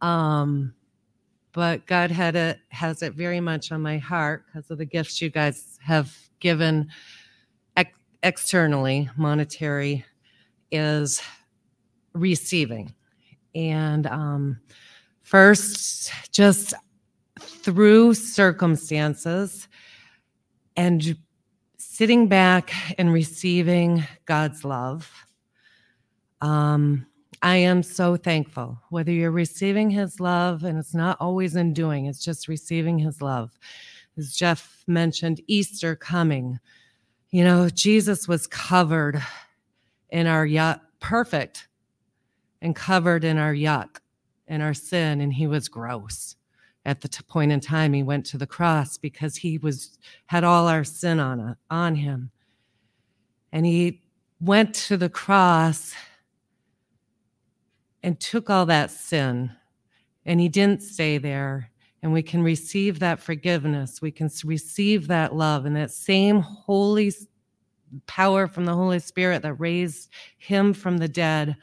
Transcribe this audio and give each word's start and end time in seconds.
Um, 0.00 0.74
but 1.52 1.86
God 1.86 2.10
had 2.10 2.36
it 2.36 2.58
has 2.68 3.02
it 3.02 3.14
very 3.14 3.40
much 3.40 3.72
on 3.72 3.82
my 3.82 3.98
heart 3.98 4.44
because 4.46 4.70
of 4.70 4.78
the 4.78 4.84
gifts 4.84 5.20
you 5.20 5.30
guys 5.30 5.78
have 5.82 6.14
given 6.40 6.88
ex- 7.76 7.98
externally, 8.22 9.08
monetary, 9.16 10.04
is 10.70 11.20
receiving. 12.12 12.94
And 13.54 14.06
um, 14.06 14.60
first, 15.22 16.12
just 16.30 16.74
through 17.40 18.14
circumstances 18.14 19.68
and 20.76 21.16
sitting 21.76 22.28
back 22.28 22.72
and 22.98 23.12
receiving 23.12 24.04
God's 24.26 24.64
love. 24.64 25.10
Um, 26.40 27.06
I 27.42 27.56
am 27.56 27.82
so 27.82 28.16
thankful. 28.16 28.80
Whether 28.90 29.12
you're 29.12 29.30
receiving 29.30 29.90
his 29.90 30.20
love, 30.20 30.64
and 30.64 30.78
it's 30.78 30.94
not 30.94 31.16
always 31.20 31.56
in 31.56 31.72
doing, 31.72 32.06
it's 32.06 32.24
just 32.24 32.48
receiving 32.48 32.98
his 32.98 33.22
love. 33.22 33.58
As 34.16 34.34
Jeff 34.34 34.82
mentioned, 34.86 35.40
Easter 35.46 35.94
coming. 35.94 36.58
You 37.30 37.44
know, 37.44 37.68
Jesus 37.68 38.26
was 38.26 38.46
covered 38.46 39.22
in 40.10 40.26
our 40.26 40.46
yuck, 40.46 40.80
perfect 41.00 41.68
and 42.60 42.74
covered 42.74 43.22
in 43.22 43.38
our 43.38 43.54
yuck 43.54 43.98
and 44.48 44.62
our 44.62 44.74
sin, 44.74 45.20
and 45.20 45.32
he 45.32 45.46
was 45.46 45.68
gross 45.68 46.36
at 46.88 47.02
the 47.02 47.08
t- 47.08 47.22
point 47.28 47.52
in 47.52 47.60
time 47.60 47.92
he 47.92 48.02
went 48.02 48.24
to 48.24 48.38
the 48.38 48.46
cross 48.46 48.96
because 48.96 49.36
he 49.36 49.58
was 49.58 49.98
had 50.26 50.42
all 50.42 50.66
our 50.66 50.84
sin 50.84 51.20
on 51.20 51.54
on 51.70 51.94
him. 51.94 52.30
And 53.52 53.66
he 53.66 54.02
went 54.40 54.74
to 54.74 54.96
the 54.96 55.10
cross 55.10 55.94
and 58.02 58.18
took 58.20 58.50
all 58.50 58.66
that 58.66 58.90
sin 58.90 59.50
and 60.24 60.40
he 60.40 60.48
didn't 60.48 60.82
stay 60.82 61.18
there 61.18 61.70
and 62.02 62.12
we 62.12 62.22
can 62.22 62.42
receive 62.42 63.00
that 63.00 63.18
forgiveness. 63.18 64.00
We 64.00 64.12
can 64.12 64.30
receive 64.44 65.08
that 65.08 65.34
love 65.34 65.66
and 65.66 65.74
that 65.76 65.90
same 65.90 66.40
holy 66.40 67.12
power 68.06 68.46
from 68.46 68.66
the 68.66 68.74
holy 68.74 69.00
spirit 69.00 69.42
that 69.42 69.54
raised 69.54 70.10
him 70.36 70.74
from 70.74 70.98
the 70.98 71.08
dead. 71.08 71.56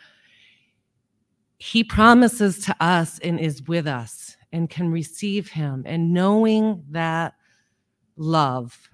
He 1.58 1.84
promises 1.84 2.66
to 2.66 2.76
us 2.80 3.20
and 3.20 3.40
is 3.40 3.66
with 3.68 3.88
us 3.88 4.36
and 4.52 4.70
can 4.70 4.92
receive 4.92 5.50
him. 5.50 5.84
And 5.86 6.14
knowing 6.14 6.84
that 6.90 7.36
love 8.18 8.90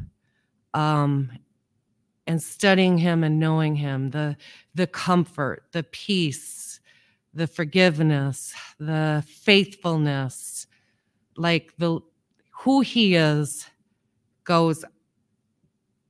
um, 0.73 1.31
and 2.27 2.41
studying 2.41 2.97
him 2.97 3.23
and 3.23 3.39
knowing 3.39 3.75
him 3.75 4.11
the 4.11 4.37
the 4.73 4.87
comfort 4.87 5.63
the 5.71 5.83
peace 5.83 6.70
the 7.33 7.47
forgiveness, 7.47 8.53
the 8.79 9.23
faithfulness, 9.27 10.67
like 11.37 11.73
the 11.77 11.99
who 12.51 12.81
he 12.81 13.15
is 13.15 13.65
goes 14.43 14.85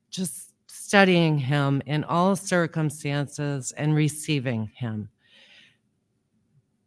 just 0.10 0.52
studying 0.68 1.38
him 1.38 1.82
in 1.86 2.04
all 2.04 2.36
circumstances 2.36 3.72
and 3.78 3.96
receiving 3.96 4.70
him. 4.76 5.10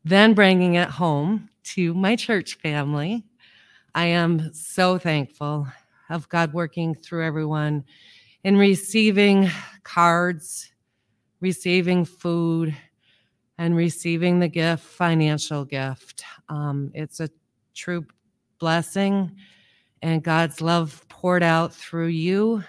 Then 0.04 0.34
bringing 0.34 0.74
it 0.74 0.90
home 0.90 1.48
to 1.74 1.94
my 1.94 2.14
church 2.14 2.56
family. 2.56 3.24
I 3.94 4.06
am 4.06 4.52
so 4.52 4.98
thankful 4.98 5.66
of 6.10 6.28
God 6.28 6.52
working 6.52 6.94
through 6.94 7.24
everyone 7.24 7.84
in 8.42 8.58
receiving 8.58 9.50
cards, 9.84 10.70
receiving 11.40 12.04
food, 12.04 12.76
and 13.58 13.76
receiving 13.76 14.40
the 14.40 14.48
gift, 14.48 14.82
financial 14.84 15.64
gift. 15.64 16.24
Um, 16.48 16.90
it's 16.94 17.20
a 17.20 17.28
true 17.74 18.04
blessing, 18.58 19.36
and 20.02 20.22
God's 20.22 20.60
love 20.60 21.04
poured 21.08 21.42
out 21.42 21.72
through 21.72 22.08
you 22.08 22.62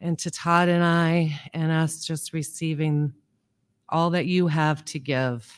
and 0.00 0.18
to 0.18 0.30
Todd 0.30 0.68
and 0.68 0.82
I, 0.82 1.40
and 1.54 1.70
us 1.70 2.04
just 2.04 2.32
receiving 2.32 3.14
all 3.88 4.10
that 4.10 4.26
you 4.26 4.48
have 4.48 4.84
to 4.86 4.98
give 4.98 5.56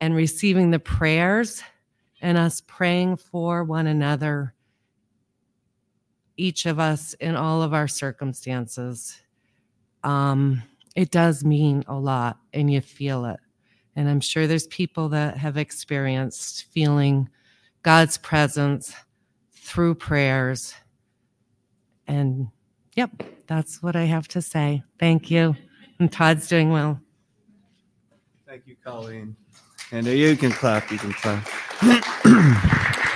and 0.00 0.14
receiving 0.14 0.70
the 0.70 0.78
prayers 0.78 1.62
and 2.20 2.36
us 2.36 2.60
praying 2.66 3.16
for 3.16 3.62
one 3.62 3.86
another, 3.86 4.54
each 6.36 6.66
of 6.66 6.80
us 6.80 7.14
in 7.14 7.36
all 7.36 7.62
of 7.62 7.72
our 7.72 7.86
circumstances. 7.86 9.20
Um, 10.02 10.62
it 10.98 11.12
does 11.12 11.44
mean 11.44 11.84
a 11.86 11.94
lot 11.94 12.38
and 12.52 12.72
you 12.72 12.80
feel 12.80 13.24
it. 13.24 13.38
And 13.94 14.08
I'm 14.08 14.18
sure 14.18 14.48
there's 14.48 14.66
people 14.66 15.10
that 15.10 15.36
have 15.36 15.56
experienced 15.56 16.64
feeling 16.72 17.28
God's 17.84 18.18
presence 18.18 18.92
through 19.52 19.94
prayers. 19.94 20.74
And 22.08 22.48
yep, 22.96 23.10
that's 23.46 23.80
what 23.80 23.94
I 23.94 24.06
have 24.06 24.26
to 24.28 24.42
say. 24.42 24.82
Thank 24.98 25.30
you. 25.30 25.54
And 26.00 26.10
Todd's 26.10 26.48
doing 26.48 26.72
well. 26.72 27.00
Thank 28.44 28.66
you, 28.66 28.74
Colleen. 28.84 29.36
And 29.92 30.04
you 30.04 30.36
can 30.36 30.50
clap, 30.50 30.90
you 30.90 30.98
can 30.98 31.12
clap. 31.12 31.46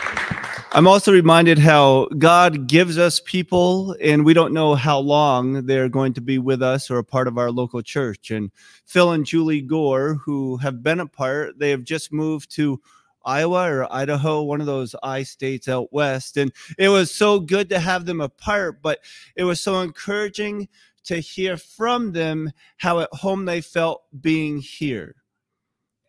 I'm 0.74 0.86
also 0.86 1.12
reminded 1.12 1.58
how 1.58 2.08
God 2.16 2.66
gives 2.66 2.96
us 2.96 3.20
people, 3.20 3.94
and 4.00 4.24
we 4.24 4.32
don't 4.32 4.54
know 4.54 4.74
how 4.74 5.00
long 5.00 5.66
they're 5.66 5.90
going 5.90 6.14
to 6.14 6.22
be 6.22 6.38
with 6.38 6.62
us 6.62 6.90
or 6.90 6.96
a 6.96 7.04
part 7.04 7.28
of 7.28 7.36
our 7.36 7.50
local 7.50 7.82
church. 7.82 8.30
And 8.30 8.50
Phil 8.86 9.12
and 9.12 9.26
Julie 9.26 9.60
Gore, 9.60 10.14
who 10.14 10.56
have 10.56 10.82
been 10.82 11.00
apart, 11.00 11.58
they 11.58 11.68
have 11.68 11.84
just 11.84 12.10
moved 12.10 12.50
to 12.52 12.80
Iowa 13.22 13.70
or 13.70 13.92
Idaho, 13.92 14.44
one 14.44 14.60
of 14.60 14.66
those 14.66 14.94
I 15.02 15.24
states 15.24 15.68
out 15.68 15.92
west. 15.92 16.38
And 16.38 16.50
it 16.78 16.88
was 16.88 17.14
so 17.14 17.38
good 17.38 17.68
to 17.68 17.78
have 17.78 18.06
them 18.06 18.22
apart, 18.22 18.80
but 18.80 19.00
it 19.36 19.44
was 19.44 19.60
so 19.60 19.82
encouraging 19.82 20.70
to 21.04 21.16
hear 21.16 21.58
from 21.58 22.12
them 22.12 22.50
how 22.78 23.00
at 23.00 23.12
home 23.12 23.44
they 23.44 23.60
felt 23.60 24.04
being 24.22 24.56
here 24.56 25.16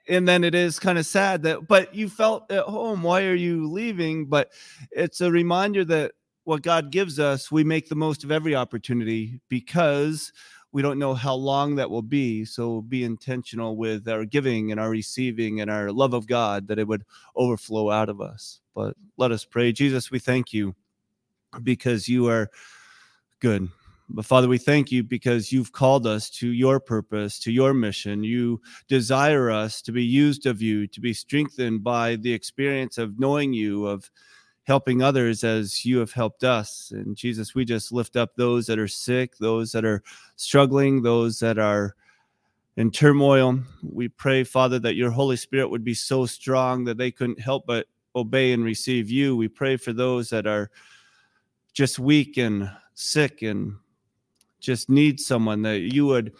and 0.08 0.28
then 0.28 0.44
it 0.44 0.56
is 0.56 0.80
kind 0.80 0.98
of 0.98 1.06
sad 1.06 1.44
that 1.44 1.68
but 1.68 1.94
you 1.96 2.10
felt 2.10 2.52
at 2.52 2.66
home 2.66 3.04
why 3.04 3.24
are 3.26 3.36
you 3.36 3.70
leaving? 3.70 4.26
But 4.26 4.52
it's 4.92 5.22
a 5.22 5.32
reminder 5.32 5.86
that 5.86 6.14
what 6.46 6.62
god 6.62 6.92
gives 6.92 7.20
us 7.20 7.52
we 7.52 7.64
make 7.64 7.88
the 7.88 7.96
most 7.96 8.24
of 8.24 8.32
every 8.32 8.54
opportunity 8.54 9.40
because 9.48 10.34
we 10.74 10.82
don't 10.82 11.00
know 11.00 11.14
how 11.14 11.34
long 11.34 11.76
that 11.76 11.90
will 11.90 12.02
be 12.02 12.44
so 12.44 12.82
be 12.82 13.04
intentional 13.04 13.78
with 13.78 14.08
our 14.10 14.26
giving 14.26 14.72
and 14.72 14.80
our 14.80 14.90
receiving 14.90 15.62
and 15.62 15.72
our 15.72 15.92
love 15.92 16.14
of 16.14 16.28
god 16.28 16.68
that 16.68 16.80
it 16.80 16.88
would 16.88 17.06
overflow 17.36 17.90
out 17.90 18.10
of 18.10 18.20
us. 18.20 18.60
But 18.76 18.96
let 19.18 19.32
us 19.32 19.46
pray. 19.46 19.72
Jesus 19.72 20.12
we 20.12 20.20
thank 20.20 20.52
you 20.52 20.76
because 21.62 22.10
you 22.10 22.28
are 22.28 22.50
good 23.40 23.70
but 24.10 24.26
Father, 24.26 24.48
we 24.48 24.58
thank 24.58 24.92
you 24.92 25.04
because 25.04 25.52
you've 25.52 25.72
called 25.72 26.06
us 26.06 26.30
to 26.32 26.50
your 26.50 26.80
purpose, 26.80 27.40
to 27.40 27.52
your 27.52 27.74
mission. 27.74 28.24
You 28.24 28.62
desire 28.88 29.50
us 29.50 29.82
to 29.84 29.92
be 29.92 30.04
used 30.04 30.46
of 30.46 30.62
you, 30.62 30.88
to 30.88 31.00
be 31.00 31.14
strengthened 31.14 31.84
by 31.84 32.18
the 32.18 32.34
experience 32.34 32.98
of 32.98 33.20
knowing 33.20 33.54
you, 33.54 33.88
of 33.88 34.10
helping 34.66 35.02
others 35.02 35.44
as 35.44 35.84
you 35.86 35.98
have 36.00 36.12
helped 36.12 36.44
us. 36.44 36.92
And 36.92 37.16
Jesus, 37.16 37.56
we 37.56 37.66
just 37.66 37.92
lift 37.92 38.16
up 38.16 38.36
those 38.36 38.66
that 38.68 38.80
are 38.80 38.88
sick, 38.88 39.38
those 39.38 39.72
that 39.72 39.86
are 39.86 40.04
struggling, 40.36 41.02
those 41.02 41.40
that 41.40 41.58
are 41.58 41.96
in 42.78 42.92
turmoil. 42.92 43.60
We 43.82 44.08
pray, 44.08 44.44
Father, 44.44 44.80
that 44.80 44.96
your 44.96 45.12
Holy 45.12 45.38
Spirit 45.38 45.70
would 45.70 45.84
be 45.84 45.94
so 45.94 46.26
strong 46.26 46.84
that 46.86 46.98
they 46.98 47.12
couldn't 47.12 47.40
help 47.40 47.66
but 47.66 47.88
obey 48.16 48.54
and 48.54 48.64
receive 48.64 49.10
you. 49.10 49.36
We 49.36 49.48
pray 49.48 49.78
for 49.78 49.92
those 49.92 50.30
that 50.30 50.48
are 50.48 50.70
just 51.74 52.00
weak 52.00 52.38
and 52.38 52.70
sick 52.94 53.42
and 53.42 53.76
just 54.64 54.90
need 54.90 55.20
someone 55.20 55.62
that 55.64 55.94
you 55.94 56.06
would 56.08 56.34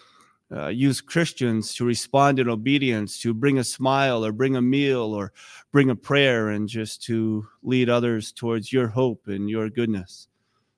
uh, 0.52 0.68
use 0.68 1.02
Christians 1.02 1.74
to 1.76 1.86
respond 1.86 2.40
in 2.40 2.48
obedience, 2.48 3.20
to 3.20 3.34
bring 3.34 3.60
a 3.60 3.64
smile 3.64 4.26
or 4.26 4.32
bring 4.32 4.56
a 4.56 4.62
meal 4.62 5.14
or 5.14 5.34
bring 5.72 5.90
a 5.90 5.96
prayer, 5.96 6.50
and 6.50 6.70
just 6.70 7.04
to 7.04 7.46
lead 7.64 7.90
others 7.90 8.32
towards 8.32 8.72
your 8.72 8.88
hope 8.88 9.28
and 9.28 9.50
your 9.50 9.70
goodness. 9.70 10.28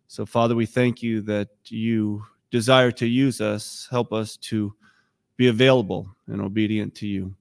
So, 0.07 0.25
Father, 0.25 0.56
we 0.56 0.65
thank 0.65 1.03
you 1.03 1.21
that 1.21 1.50
you 1.68 2.24
desire 2.51 2.92
to 2.92 3.06
use 3.06 3.42
us. 3.42 3.88
Help 3.92 4.12
us 4.12 4.38
to 4.38 4.74
be 5.38 5.47
available 5.47 6.15
and 6.27 6.42
obedient 6.42 6.95
to 6.95 7.07
you. 7.07 7.36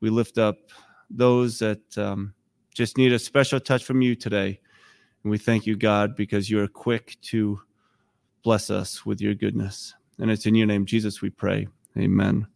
We 0.00 0.10
lift 0.10 0.38
up 0.38 0.56
those 1.10 1.58
that 1.58 1.98
um, 1.98 2.34
just 2.74 2.96
need 2.96 3.12
a 3.12 3.18
special 3.18 3.60
touch 3.60 3.84
from 3.84 4.00
you 4.02 4.16
today. 4.16 4.58
And 5.22 5.30
we 5.30 5.38
thank 5.38 5.66
you, 5.66 5.76
God, 5.76 6.16
because 6.16 6.48
you 6.48 6.60
are 6.60 6.68
quick 6.68 7.16
to 7.22 7.60
Bless 8.46 8.70
us 8.70 9.04
with 9.04 9.20
your 9.20 9.34
goodness. 9.34 9.92
And 10.20 10.30
it's 10.30 10.46
in 10.46 10.54
your 10.54 10.68
name, 10.68 10.86
Jesus, 10.86 11.20
we 11.20 11.30
pray. 11.30 11.66
Amen. 11.98 12.46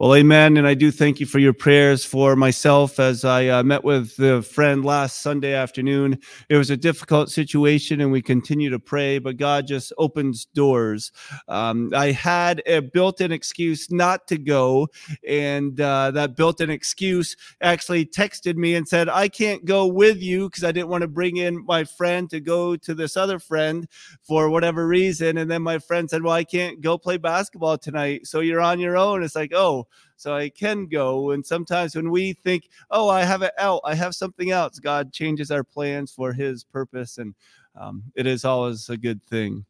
Well, 0.00 0.16
amen. 0.16 0.56
And 0.56 0.66
I 0.66 0.74
do 0.74 0.90
thank 0.90 1.20
you 1.20 1.24
for 1.26 1.38
your 1.38 1.52
prayers 1.52 2.04
for 2.04 2.34
myself 2.34 2.98
as 2.98 3.24
I 3.24 3.46
uh, 3.46 3.62
met 3.62 3.84
with 3.84 4.16
the 4.16 4.42
friend 4.42 4.84
last 4.84 5.22
Sunday 5.22 5.54
afternoon. 5.54 6.18
It 6.48 6.56
was 6.56 6.68
a 6.68 6.76
difficult 6.76 7.30
situation 7.30 8.00
and 8.00 8.10
we 8.10 8.20
continue 8.20 8.70
to 8.70 8.80
pray, 8.80 9.20
but 9.20 9.36
God 9.36 9.68
just 9.68 9.92
opens 9.96 10.46
doors. 10.46 11.12
Um, 11.46 11.92
I 11.94 12.10
had 12.10 12.60
a 12.66 12.80
built 12.80 13.20
in 13.20 13.30
excuse 13.30 13.88
not 13.88 14.26
to 14.28 14.36
go, 14.36 14.88
and 15.26 15.80
uh, 15.80 16.10
that 16.10 16.34
built 16.34 16.60
in 16.60 16.70
excuse 16.70 17.36
actually 17.60 18.04
texted 18.04 18.56
me 18.56 18.74
and 18.74 18.88
said, 18.88 19.08
I 19.08 19.28
can't 19.28 19.64
go 19.64 19.86
with 19.86 20.20
you 20.20 20.48
because 20.50 20.64
I 20.64 20.72
didn't 20.72 20.88
want 20.88 21.02
to 21.02 21.08
bring 21.08 21.36
in 21.36 21.64
my 21.66 21.84
friend 21.84 22.28
to 22.30 22.40
go 22.40 22.74
to 22.74 22.94
this 22.94 23.16
other 23.16 23.38
friend 23.38 23.86
for 24.22 24.50
whatever 24.50 24.88
reason. 24.88 25.38
And 25.38 25.48
then 25.48 25.62
my 25.62 25.78
friend 25.78 26.10
said, 26.10 26.22
Well, 26.24 26.32
I 26.32 26.42
can't 26.44 26.80
go 26.80 26.98
play 26.98 27.16
basketball 27.16 27.78
tonight. 27.78 28.26
So 28.26 28.40
you're 28.40 28.60
on 28.60 28.80
your 28.80 28.96
own. 28.96 29.22
It's 29.22 29.36
like, 29.36 29.52
Oh, 29.54 29.86
so 30.16 30.34
I 30.34 30.48
can 30.48 30.86
go. 30.86 31.30
And 31.32 31.44
sometimes 31.44 31.96
when 31.96 32.10
we 32.10 32.32
think, 32.32 32.68
oh, 32.90 33.08
I 33.08 33.24
have 33.24 33.42
it 33.42 33.52
out, 33.58 33.80
I 33.84 33.94
have 33.94 34.14
something 34.14 34.50
else, 34.50 34.78
God 34.78 35.12
changes 35.12 35.50
our 35.50 35.64
plans 35.64 36.12
for 36.12 36.32
His 36.32 36.64
purpose, 36.64 37.18
and 37.18 37.34
um, 37.76 38.02
it 38.14 38.26
is 38.26 38.44
always 38.44 38.88
a 38.88 38.96
good 38.96 39.24
thing. 39.26 39.64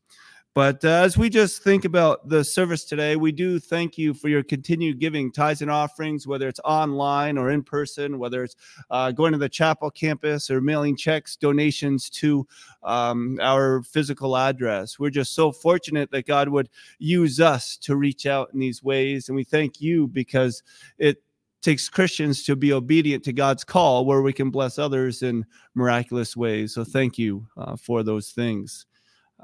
But 0.55 0.85
uh, 0.85 0.89
as 0.89 1.19
we 1.19 1.29
just 1.31 1.65
think 1.65 1.85
about 1.85 2.29
the 2.29 2.45
service 2.45 2.85
today, 2.85 3.17
we 3.17 3.33
do 3.33 3.59
thank 3.59 3.99
you 3.99 4.15
for 4.15 4.29
your 4.29 4.45
continued 4.45 5.01
giving 5.01 5.33
tithes 5.33 5.62
and 5.62 5.71
offerings, 5.71 6.29
whether 6.29 6.47
it's 6.47 6.61
online 6.65 7.37
or 7.37 7.51
in 7.51 7.65
person, 7.65 8.21
whether 8.21 8.45
it's 8.45 8.55
uh, 8.89 9.11
going 9.11 9.33
to 9.33 9.39
the 9.39 9.49
chapel 9.49 9.91
campus 9.91 10.53
or 10.53 10.61
mailing 10.61 10.97
checks, 10.97 11.35
donations 11.35 12.09
to 12.11 12.47
um, 12.85 13.37
our 13.43 13.83
physical 13.83 14.37
address. 14.37 14.97
We're 14.97 15.11
just 15.11 15.35
so 15.35 15.51
fortunate 15.51 16.12
that 16.12 16.29
God 16.29 16.49
would 16.49 16.69
use 17.01 17.41
us 17.41 17.77
to 17.79 17.97
reach 17.97 18.25
out 18.25 18.51
in 18.55 18.61
these 18.61 18.81
ways. 18.81 19.29
And 19.29 19.35
we 19.35 19.43
thank 19.43 19.81
you 19.81 20.06
because 20.06 20.62
it 20.99 21.21
takes 21.62 21.89
Christians 21.89 22.45
to 22.45 22.55
be 22.55 22.73
obedient 22.73 23.25
to 23.25 23.33
God's 23.33 23.65
call 23.65 24.05
where 24.05 24.23
we 24.23 24.33
can 24.33 24.51
bless 24.51 24.79
others 24.79 25.25
in 25.25 25.47
miraculous 25.75 26.37
ways. 26.37 26.75
So 26.75 26.85
thank 26.85 27.19
you 27.19 27.45
uh, 27.56 27.75
for 27.75 28.05
those 28.05 28.31
things. 28.31 28.87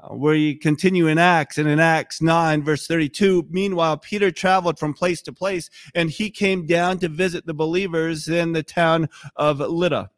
Uh, 0.01 0.15
where 0.15 0.33
you 0.33 0.57
continue 0.57 1.07
in 1.07 1.17
Acts 1.17 1.57
and 1.57 1.67
in 1.67 1.79
Acts 1.79 2.21
9, 2.21 2.63
verse 2.63 2.87
32. 2.87 3.47
Meanwhile, 3.49 3.97
Peter 3.97 4.31
traveled 4.31 4.79
from 4.79 4.93
place 4.93 5.21
to 5.23 5.33
place 5.33 5.69
and 5.93 6.09
he 6.09 6.29
came 6.29 6.65
down 6.65 6.97
to 6.99 7.07
visit 7.07 7.45
the 7.45 7.53
believers 7.53 8.27
in 8.27 8.51
the 8.51 8.63
town 8.63 9.09
of 9.35 9.59
Lydda 9.59 10.09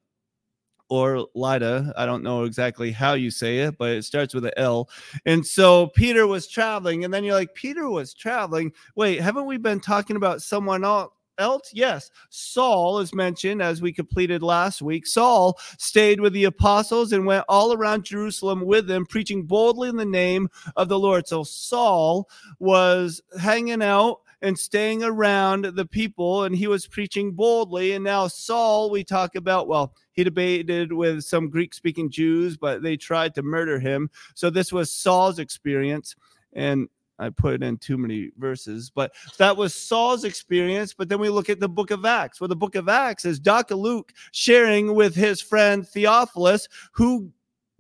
or 0.90 1.28
Lydda. 1.34 1.94
I 1.98 2.06
don't 2.06 2.24
know 2.24 2.44
exactly 2.44 2.92
how 2.92 3.14
you 3.14 3.32
say 3.32 3.60
it, 3.60 3.78
but 3.78 3.92
it 3.92 4.06
starts 4.06 4.34
with 4.34 4.46
an 4.46 4.52
L. 4.58 4.90
And 5.26 5.46
so 5.46 5.88
Peter 5.88 6.28
was 6.28 6.48
traveling, 6.48 7.04
and 7.04 7.14
then 7.14 7.24
you're 7.24 7.36
like, 7.36 7.56
Peter 7.56 7.90
was 7.90 8.14
traveling. 8.14 8.72
Wait, 8.96 9.20
haven't 9.20 9.48
we 9.48 9.58
been 9.58 9.80
talking 9.80 10.16
about 10.16 10.42
someone 10.42 10.84
else? 10.84 11.12
Else? 11.38 11.72
Yes. 11.74 12.12
Saul 12.30 13.00
is 13.00 13.14
mentioned 13.14 13.62
as 13.62 13.82
we 13.82 13.92
completed 13.92 14.44
last 14.44 14.82
week. 14.82 15.08
Saul 15.08 15.58
stayed 15.78 16.20
with 16.20 16.34
the 16.34 16.46
apostles 16.46 17.12
and 17.12 17.26
went 17.26 17.46
all 17.48 17.74
around 17.74 18.06
Jerusalem 18.06 18.66
with 18.66 18.88
them, 18.88 19.06
preaching 19.06 19.44
boldly 19.44 19.90
in 19.90 19.96
the 19.96 20.06
name 20.06 20.50
of 20.76 20.90
the 20.90 21.00
Lord. 21.00 21.28
So 21.28 21.44
Saul 21.44 22.30
was 22.60 23.22
hanging 23.40 23.82
out 23.82 24.20
and 24.42 24.60
staying 24.60 25.04
around 25.04 25.64
the 25.64 25.86
people 25.86 26.44
and 26.44 26.56
he 26.56 26.68
was 26.68 26.86
preaching 26.86 27.32
boldly. 27.32 27.94
And 27.94 28.04
now 28.04 28.28
Saul, 28.28 28.92
we 28.92 29.04
talk 29.04 29.36
about, 29.36 29.68
well, 29.70 29.96
he 30.12 30.24
debated 30.24 30.92
with 30.92 31.24
some 31.24 31.50
Greek 31.50 31.74
speaking 31.74 32.12
Jews, 32.12 32.58
but 32.58 32.84
they 32.84 32.98
tried 32.98 33.34
to 33.36 33.42
murder 33.42 33.80
him. 33.80 34.10
So 34.36 34.50
this 34.50 34.72
was 34.72 34.92
Saul's 34.92 35.40
experience. 35.40 36.16
And 36.52 36.90
I 37.24 37.30
put 37.30 37.64
in 37.64 37.78
too 37.78 37.98
many 37.98 38.32
verses, 38.38 38.92
but 38.94 39.14
that 39.38 39.56
was 39.56 39.74
Saul's 39.74 40.26
experience. 40.26 40.94
But 40.94 41.10
then 41.10 41.20
we 41.20 41.30
look 41.30 41.50
at 41.50 41.60
the 41.60 41.70
book 41.70 41.92
of 41.92 42.06
Acts, 42.06 42.42
where 42.42 42.48
the 42.48 42.56
book 42.56 42.76
of 42.76 42.90
Acts 42.90 43.26
is 43.26 43.40
Dr. 43.40 43.76
Luke 43.76 44.12
sharing 44.32 44.94
with 44.94 45.16
his 45.16 45.42
friend 45.42 45.88
Theophilus 45.88 46.68
who 46.92 47.32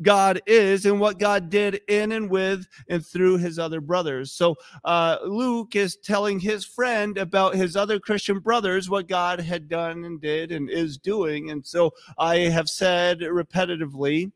God 0.01 0.41
is 0.45 0.85
and 0.85 0.99
what 0.99 1.19
God 1.19 1.49
did 1.49 1.81
in 1.87 2.11
and 2.13 2.29
with 2.29 2.67
and 2.89 3.05
through 3.05 3.37
his 3.37 3.59
other 3.59 3.81
brothers. 3.81 4.31
So 4.31 4.55
uh, 4.83 5.17
Luke 5.25 5.75
is 5.75 5.97
telling 5.97 6.39
his 6.39 6.65
friend 6.65 7.17
about 7.17 7.55
his 7.55 7.75
other 7.75 7.99
Christian 7.99 8.39
brothers, 8.39 8.89
what 8.89 9.07
God 9.07 9.39
had 9.39 9.69
done 9.69 10.05
and 10.05 10.19
did 10.19 10.51
and 10.51 10.69
is 10.69 10.97
doing. 10.97 11.51
And 11.51 11.65
so 11.65 11.93
I 12.17 12.37
have 12.37 12.69
said 12.69 13.19
repetitively 13.19 14.31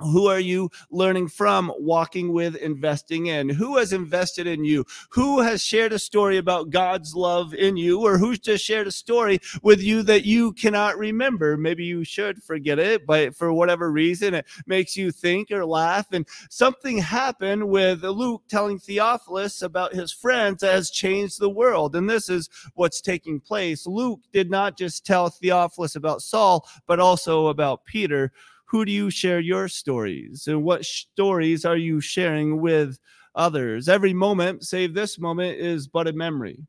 who 0.00 0.26
are 0.26 0.40
you 0.40 0.70
learning 0.90 1.28
from, 1.28 1.72
walking 1.78 2.32
with, 2.32 2.56
investing 2.56 3.26
in? 3.26 3.48
Who 3.48 3.76
has 3.76 3.92
invested 3.92 4.46
in 4.46 4.64
you? 4.64 4.84
Who 5.10 5.40
has 5.40 5.62
shared 5.62 5.92
a 5.92 5.98
story 5.98 6.38
about 6.38 6.70
God's 6.70 7.14
love 7.14 7.54
in 7.54 7.76
you? 7.76 8.00
Or 8.00 8.18
who's 8.18 8.38
just 8.38 8.64
shared 8.64 8.86
a 8.86 8.92
story 8.92 9.38
with 9.62 9.82
you 9.82 10.02
that 10.04 10.24
you 10.24 10.52
cannot 10.52 10.98
remember? 10.98 11.56
Maybe 11.56 11.84
you 11.84 12.04
should 12.04 12.42
forget 12.42 12.78
it, 12.78 13.06
but 13.06 13.34
for 13.36 13.52
whatever 13.52 13.90
reason, 13.90 14.34
it 14.34 14.46
makes 14.66 14.96
you 14.96 15.10
think 15.10 15.50
or 15.50 15.64
laugh. 15.64 16.06
And 16.12 16.26
something 16.48 16.98
happened 16.98 17.68
with 17.68 18.02
Luke 18.02 18.42
telling 18.48 18.78
Theophilus 18.78 19.62
about 19.62 19.94
his 19.94 20.12
friends 20.12 20.60
that 20.60 20.72
has 20.72 20.90
changed 20.90 21.40
the 21.40 21.50
world. 21.50 21.94
And 21.94 22.08
this 22.08 22.28
is 22.28 22.48
what's 22.74 23.00
taking 23.00 23.40
place. 23.40 23.86
Luke 23.86 24.20
did 24.32 24.50
not 24.50 24.76
just 24.76 25.04
tell 25.04 25.28
Theophilus 25.28 25.96
about 25.96 26.22
Saul, 26.22 26.66
but 26.86 27.00
also 27.00 27.48
about 27.48 27.84
Peter 27.84 28.32
who 28.70 28.84
do 28.84 28.92
you 28.92 29.10
share 29.10 29.40
your 29.40 29.66
stories? 29.66 30.46
And 30.46 30.62
what 30.62 30.84
stories 30.84 31.64
are 31.64 31.76
you 31.76 32.00
sharing 32.00 32.60
with 32.60 33.00
others? 33.34 33.88
Every 33.88 34.14
moment 34.14 34.64
save 34.64 34.94
this 34.94 35.18
moment 35.18 35.58
is 35.58 35.88
but 35.88 36.06
a 36.06 36.12
memory. 36.12 36.64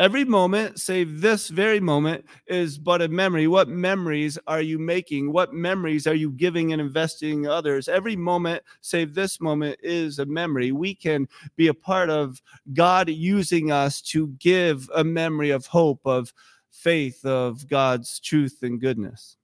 Every 0.00 0.24
moment 0.24 0.80
save 0.80 1.20
this 1.20 1.46
very 1.46 1.78
moment 1.78 2.24
is 2.48 2.76
but 2.76 3.02
a 3.02 3.08
memory. 3.08 3.46
What 3.46 3.68
memories 3.68 4.36
are 4.48 4.60
you 4.60 4.80
making? 4.80 5.32
What 5.32 5.54
memories 5.54 6.08
are 6.08 6.14
you 6.14 6.32
giving 6.32 6.72
and 6.72 6.82
investing 6.82 7.44
in 7.44 7.50
others? 7.50 7.88
Every 7.88 8.16
moment 8.16 8.64
save 8.80 9.14
this 9.14 9.40
moment 9.40 9.78
is 9.80 10.18
a 10.18 10.26
memory. 10.26 10.72
We 10.72 10.92
can 10.92 11.28
be 11.54 11.68
a 11.68 11.74
part 11.74 12.10
of 12.10 12.42
god 12.74 13.08
using 13.08 13.70
us 13.70 14.02
to 14.02 14.26
give 14.40 14.90
a 14.92 15.04
memory 15.04 15.50
of 15.50 15.66
hope 15.66 16.00
of 16.04 16.32
faith 16.72 17.24
of 17.24 17.68
god's 17.68 18.18
truth 18.18 18.58
and 18.62 18.80
goodness 18.80 19.37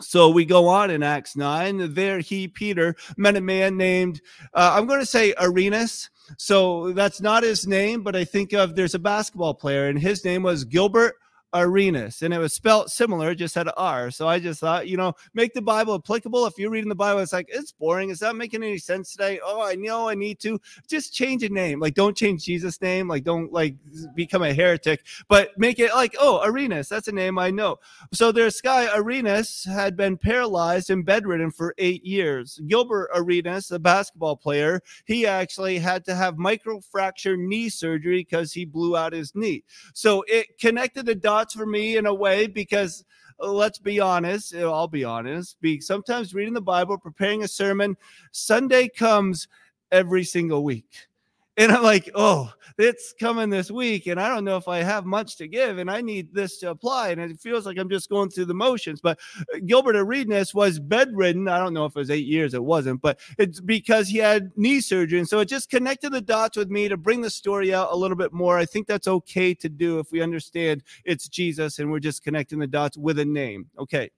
so 0.00 0.28
we 0.30 0.44
go 0.44 0.66
on 0.66 0.90
in 0.90 1.02
Acts 1.02 1.36
9. 1.36 1.94
There 1.94 2.18
he, 2.20 2.48
Peter, 2.48 2.96
met 3.16 3.36
a 3.36 3.40
man 3.40 3.76
named, 3.76 4.20
uh, 4.54 4.74
I'm 4.74 4.86
going 4.86 5.00
to 5.00 5.06
say 5.06 5.34
Arenas. 5.38 6.10
So 6.38 6.92
that's 6.92 7.20
not 7.20 7.42
his 7.42 7.66
name, 7.66 8.02
but 8.02 8.14
I 8.14 8.24
think 8.24 8.52
of 8.52 8.76
there's 8.76 8.94
a 8.94 9.00
basketball 9.00 9.54
player, 9.54 9.88
and 9.88 9.98
his 9.98 10.24
name 10.24 10.44
was 10.44 10.64
Gilbert 10.64 11.14
Arenas, 11.52 12.22
and 12.22 12.32
it 12.32 12.38
was 12.38 12.54
spelt 12.54 12.90
similar, 12.90 13.34
just 13.34 13.54
had 13.54 13.66
an 13.66 13.72
R. 13.76 14.10
So 14.10 14.28
I 14.28 14.38
just 14.38 14.60
thought, 14.60 14.88
you 14.88 14.96
know, 14.96 15.14
make 15.34 15.52
the 15.52 15.62
Bible 15.62 15.94
applicable. 15.94 16.46
If 16.46 16.58
you're 16.58 16.70
reading 16.70 16.88
the 16.88 16.94
Bible, 16.94 17.20
it's 17.20 17.32
like 17.32 17.48
it's 17.50 17.72
boring. 17.72 18.10
Is 18.10 18.20
that 18.20 18.36
making 18.36 18.62
any 18.62 18.78
sense 18.78 19.12
today? 19.12 19.40
Oh, 19.44 19.62
I 19.62 19.74
know 19.74 20.08
I 20.08 20.14
need 20.14 20.38
to 20.40 20.60
just 20.88 21.12
change 21.12 21.42
a 21.42 21.48
name. 21.48 21.80
Like, 21.80 21.94
don't 21.94 22.16
change 22.16 22.44
Jesus' 22.44 22.80
name. 22.80 23.08
Like, 23.08 23.24
don't 23.24 23.52
like 23.52 23.74
become 24.14 24.42
a 24.42 24.54
heretic, 24.54 25.04
but 25.28 25.58
make 25.58 25.78
it 25.78 25.92
like, 25.92 26.14
oh, 26.20 26.40
Arenas. 26.44 26.88
That's 26.88 27.08
a 27.08 27.12
name 27.12 27.38
I 27.38 27.50
know. 27.50 27.78
So 28.12 28.32
this 28.32 28.60
guy 28.60 28.88
Arenas 28.94 29.64
had 29.64 29.96
been 29.96 30.16
paralyzed 30.16 30.90
and 30.90 31.04
bedridden 31.04 31.50
for 31.50 31.74
eight 31.78 32.04
years. 32.04 32.60
Gilbert 32.66 33.10
Arenas, 33.14 33.68
the 33.68 33.78
basketball 33.78 34.36
player, 34.36 34.80
he 35.04 35.26
actually 35.26 35.78
had 35.78 36.04
to 36.04 36.14
have 36.14 36.36
microfracture 36.36 37.38
knee 37.38 37.68
surgery 37.68 38.20
because 38.20 38.52
he 38.52 38.64
blew 38.64 38.96
out 38.96 39.12
his 39.12 39.34
knee. 39.34 39.64
So 39.94 40.24
it 40.28 40.58
connected 40.58 41.06
the 41.06 41.14
dots 41.14 41.39
for 41.48 41.66
me 41.66 41.96
in 41.96 42.06
a 42.06 42.14
way 42.14 42.46
because 42.46 43.04
uh, 43.40 43.50
let's 43.50 43.78
be 43.78 44.00
honest, 44.00 44.54
uh, 44.54 44.70
I'll 44.72 44.88
be 44.88 45.04
honest, 45.04 45.60
be 45.60 45.80
sometimes 45.80 46.34
reading 46.34 46.54
the 46.54 46.60
Bible, 46.60 46.98
preparing 46.98 47.42
a 47.42 47.48
sermon, 47.48 47.96
Sunday 48.32 48.88
comes 48.88 49.48
every 49.90 50.24
single 50.24 50.62
week. 50.64 51.08
And 51.56 51.72
I'm 51.72 51.82
like, 51.82 52.10
oh, 52.14 52.50
it's 52.78 53.12
coming 53.18 53.50
this 53.50 53.70
week, 53.70 54.06
and 54.06 54.18
I 54.20 54.28
don't 54.28 54.44
know 54.44 54.56
if 54.56 54.68
I 54.68 54.78
have 54.78 55.04
much 55.04 55.36
to 55.36 55.48
give, 55.48 55.78
and 55.78 55.90
I 55.90 56.00
need 56.00 56.32
this 56.32 56.58
to 56.58 56.70
apply. 56.70 57.10
And 57.10 57.20
it 57.20 57.40
feels 57.40 57.66
like 57.66 57.76
I'm 57.76 57.90
just 57.90 58.08
going 58.08 58.30
through 58.30 58.46
the 58.46 58.54
motions. 58.54 59.00
But 59.00 59.18
uh, 59.54 59.58
Gilbert 59.66 59.96
Arenas 59.96 60.54
was 60.54 60.78
bedridden. 60.78 61.48
I 61.48 61.58
don't 61.58 61.74
know 61.74 61.84
if 61.84 61.96
it 61.96 61.98
was 61.98 62.10
eight 62.10 62.26
years, 62.26 62.54
it 62.54 62.64
wasn't, 62.64 63.02
but 63.02 63.18
it's 63.38 63.60
because 63.60 64.08
he 64.08 64.18
had 64.18 64.52
knee 64.56 64.80
surgery. 64.80 65.18
And 65.18 65.28
so 65.28 65.40
it 65.40 65.46
just 65.46 65.70
connected 65.70 66.10
the 66.10 66.20
dots 66.20 66.56
with 66.56 66.70
me 66.70 66.88
to 66.88 66.96
bring 66.96 67.20
the 67.20 67.30
story 67.30 67.74
out 67.74 67.92
a 67.92 67.96
little 67.96 68.16
bit 68.16 68.32
more. 68.32 68.56
I 68.56 68.64
think 68.64 68.86
that's 68.86 69.08
okay 69.08 69.52
to 69.54 69.68
do 69.68 69.98
if 69.98 70.12
we 70.12 70.22
understand 70.22 70.82
it's 71.04 71.28
Jesus 71.28 71.78
and 71.78 71.90
we're 71.90 71.98
just 71.98 72.22
connecting 72.22 72.58
the 72.58 72.66
dots 72.66 72.96
with 72.96 73.18
a 73.18 73.24
name. 73.24 73.66
Okay. 73.78 74.10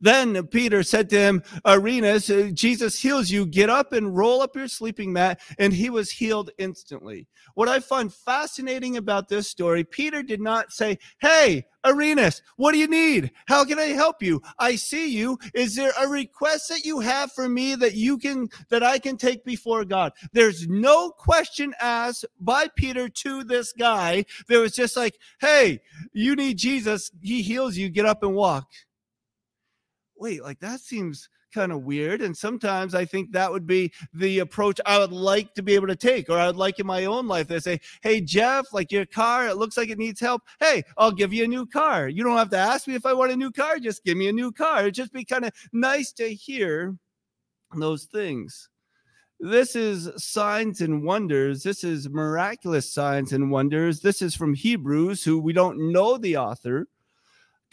Then 0.00 0.46
Peter 0.48 0.82
said 0.82 1.08
to 1.10 1.18
him, 1.18 1.42
Arenas, 1.64 2.30
uh, 2.30 2.50
Jesus 2.52 3.00
heals 3.00 3.30
you. 3.30 3.46
Get 3.46 3.70
up 3.70 3.92
and 3.92 4.16
roll 4.16 4.42
up 4.42 4.56
your 4.56 4.68
sleeping 4.68 5.12
mat. 5.12 5.40
And 5.58 5.72
he 5.72 5.90
was 5.90 6.10
healed 6.10 6.50
instantly. 6.58 7.26
What 7.54 7.68
I 7.68 7.80
find 7.80 8.12
fascinating 8.12 8.96
about 8.96 9.28
this 9.28 9.48
story, 9.48 9.84
Peter 9.84 10.22
did 10.22 10.40
not 10.40 10.72
say, 10.72 10.98
Hey, 11.20 11.66
Arenas, 11.84 12.42
what 12.56 12.72
do 12.72 12.78
you 12.78 12.88
need? 12.88 13.30
How 13.46 13.64
can 13.64 13.78
I 13.78 13.88
help 13.88 14.22
you? 14.22 14.40
I 14.58 14.76
see 14.76 15.08
you. 15.08 15.38
Is 15.52 15.76
there 15.76 15.92
a 16.00 16.08
request 16.08 16.70
that 16.70 16.84
you 16.84 17.00
have 17.00 17.30
for 17.32 17.48
me 17.48 17.74
that 17.74 17.94
you 17.94 18.16
can, 18.16 18.48
that 18.70 18.82
I 18.82 18.98
can 18.98 19.18
take 19.18 19.44
before 19.44 19.84
God? 19.84 20.12
There's 20.32 20.66
no 20.66 21.10
question 21.10 21.74
asked 21.80 22.24
by 22.40 22.68
Peter 22.74 23.08
to 23.08 23.44
this 23.44 23.72
guy. 23.72 24.24
There 24.48 24.60
was 24.60 24.72
just 24.72 24.96
like, 24.96 25.18
Hey, 25.40 25.80
you 26.12 26.34
need 26.34 26.56
Jesus. 26.56 27.10
He 27.22 27.42
heals 27.42 27.76
you. 27.76 27.88
Get 27.88 28.06
up 28.06 28.22
and 28.22 28.34
walk 28.34 28.68
wait, 30.24 30.42
like 30.42 30.58
that 30.58 30.80
seems 30.80 31.28
kind 31.52 31.70
of 31.70 31.82
weird. 31.82 32.22
And 32.22 32.34
sometimes 32.34 32.94
I 32.94 33.04
think 33.04 33.30
that 33.32 33.52
would 33.52 33.66
be 33.66 33.92
the 34.14 34.38
approach 34.38 34.80
I 34.86 34.98
would 34.98 35.12
like 35.12 35.52
to 35.52 35.62
be 35.62 35.74
able 35.74 35.88
to 35.88 35.96
take, 35.96 36.30
or 36.30 36.38
I 36.38 36.46
would 36.46 36.56
like 36.56 36.78
in 36.78 36.86
my 36.86 37.04
own 37.04 37.28
life. 37.28 37.46
They 37.46 37.58
say, 37.58 37.78
Hey, 38.02 38.22
Jeff, 38.22 38.72
like 38.72 38.90
your 38.90 39.04
car, 39.04 39.46
it 39.46 39.58
looks 39.58 39.76
like 39.76 39.90
it 39.90 39.98
needs 39.98 40.20
help. 40.20 40.40
Hey, 40.60 40.82
I'll 40.96 41.12
give 41.12 41.34
you 41.34 41.44
a 41.44 41.46
new 41.46 41.66
car. 41.66 42.08
You 42.08 42.24
don't 42.24 42.38
have 42.38 42.48
to 42.50 42.56
ask 42.56 42.88
me 42.88 42.94
if 42.94 43.04
I 43.04 43.12
want 43.12 43.32
a 43.32 43.36
new 43.36 43.50
car. 43.50 43.78
Just 43.78 44.02
give 44.02 44.16
me 44.16 44.28
a 44.28 44.32
new 44.32 44.50
car. 44.50 44.80
It'd 44.80 44.94
just 44.94 45.12
be 45.12 45.26
kind 45.26 45.44
of 45.44 45.52
nice 45.74 46.10
to 46.12 46.32
hear 46.32 46.96
those 47.76 48.04
things. 48.04 48.70
This 49.40 49.76
is 49.76 50.10
signs 50.16 50.80
and 50.80 51.04
wonders. 51.04 51.62
This 51.62 51.84
is 51.84 52.08
miraculous 52.08 52.90
signs 52.90 53.34
and 53.34 53.50
wonders. 53.50 54.00
This 54.00 54.22
is 54.22 54.34
from 54.34 54.54
Hebrews, 54.54 55.22
who 55.22 55.38
we 55.38 55.52
don't 55.52 55.92
know 55.92 56.16
the 56.16 56.38
author 56.38 56.88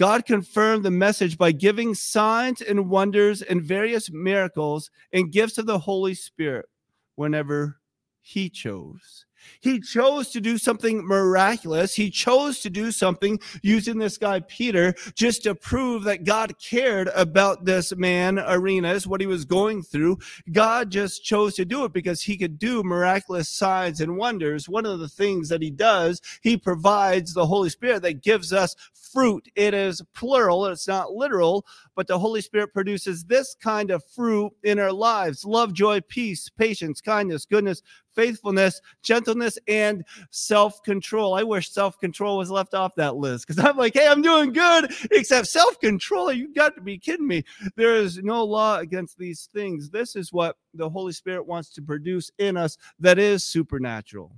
God 0.01 0.25
confirmed 0.25 0.83
the 0.83 0.89
message 0.89 1.37
by 1.37 1.51
giving 1.51 1.93
signs 1.93 2.59
and 2.59 2.89
wonders 2.89 3.43
and 3.43 3.61
various 3.61 4.09
miracles 4.11 4.89
and 5.13 5.31
gifts 5.31 5.59
of 5.59 5.67
the 5.67 5.77
Holy 5.77 6.15
Spirit 6.15 6.65
whenever 7.13 7.79
He 8.19 8.49
chose. 8.49 9.27
He 9.59 9.79
chose 9.79 10.29
to 10.29 10.41
do 10.41 10.57
something 10.57 11.05
miraculous. 11.05 11.95
He 11.95 12.09
chose 12.09 12.59
to 12.59 12.69
do 12.69 12.91
something 12.91 13.39
using 13.61 13.97
this 13.97 14.17
guy, 14.17 14.39
Peter, 14.41 14.93
just 15.15 15.43
to 15.43 15.55
prove 15.55 16.03
that 16.03 16.23
God 16.23 16.55
cared 16.59 17.09
about 17.15 17.65
this 17.65 17.95
man, 17.95 18.39
Arenas, 18.39 19.07
what 19.07 19.21
he 19.21 19.27
was 19.27 19.45
going 19.45 19.83
through. 19.83 20.19
God 20.51 20.91
just 20.91 21.23
chose 21.23 21.55
to 21.55 21.65
do 21.65 21.85
it 21.85 21.93
because 21.93 22.21
he 22.21 22.37
could 22.37 22.59
do 22.59 22.83
miraculous 22.83 23.49
signs 23.49 24.01
and 24.01 24.17
wonders. 24.17 24.69
One 24.69 24.85
of 24.85 24.99
the 24.99 25.09
things 25.09 25.49
that 25.49 25.61
he 25.61 25.71
does, 25.71 26.21
he 26.41 26.57
provides 26.57 27.33
the 27.33 27.45
Holy 27.45 27.69
Spirit 27.69 28.01
that 28.03 28.23
gives 28.23 28.53
us 28.53 28.75
fruit. 28.93 29.47
It 29.55 29.73
is 29.73 30.01
plural, 30.13 30.65
it's 30.67 30.87
not 30.87 31.11
literal, 31.11 31.65
but 32.01 32.07
the 32.07 32.17
Holy 32.17 32.41
Spirit 32.41 32.73
produces 32.73 33.23
this 33.25 33.55
kind 33.61 33.91
of 33.91 34.03
fruit 34.03 34.51
in 34.63 34.79
our 34.79 34.91
lives 34.91 35.45
love, 35.45 35.71
joy, 35.71 36.01
peace, 36.01 36.49
patience, 36.49 36.99
kindness, 36.99 37.45
goodness, 37.45 37.83
faithfulness, 38.15 38.81
gentleness, 39.03 39.59
and 39.67 40.03
self 40.31 40.81
control. 40.81 41.35
I 41.35 41.43
wish 41.43 41.69
self 41.69 41.99
control 41.99 42.39
was 42.39 42.49
left 42.49 42.73
off 42.73 42.95
that 42.95 43.17
list 43.17 43.45
because 43.45 43.63
I'm 43.63 43.77
like, 43.77 43.93
hey, 43.93 44.07
I'm 44.07 44.23
doing 44.23 44.51
good, 44.51 44.91
except 45.11 45.45
self 45.45 45.79
control. 45.79 46.33
You 46.33 46.51
got 46.51 46.73
to 46.73 46.81
be 46.81 46.97
kidding 46.97 47.27
me. 47.27 47.43
There 47.75 47.93
is 47.93 48.17
no 48.17 48.43
law 48.43 48.79
against 48.79 49.19
these 49.19 49.47
things. 49.53 49.91
This 49.91 50.15
is 50.15 50.33
what 50.33 50.55
the 50.73 50.89
Holy 50.89 51.13
Spirit 51.13 51.45
wants 51.45 51.69
to 51.73 51.83
produce 51.83 52.31
in 52.39 52.57
us 52.57 52.77
that 52.99 53.19
is 53.19 53.43
supernatural. 53.43 54.31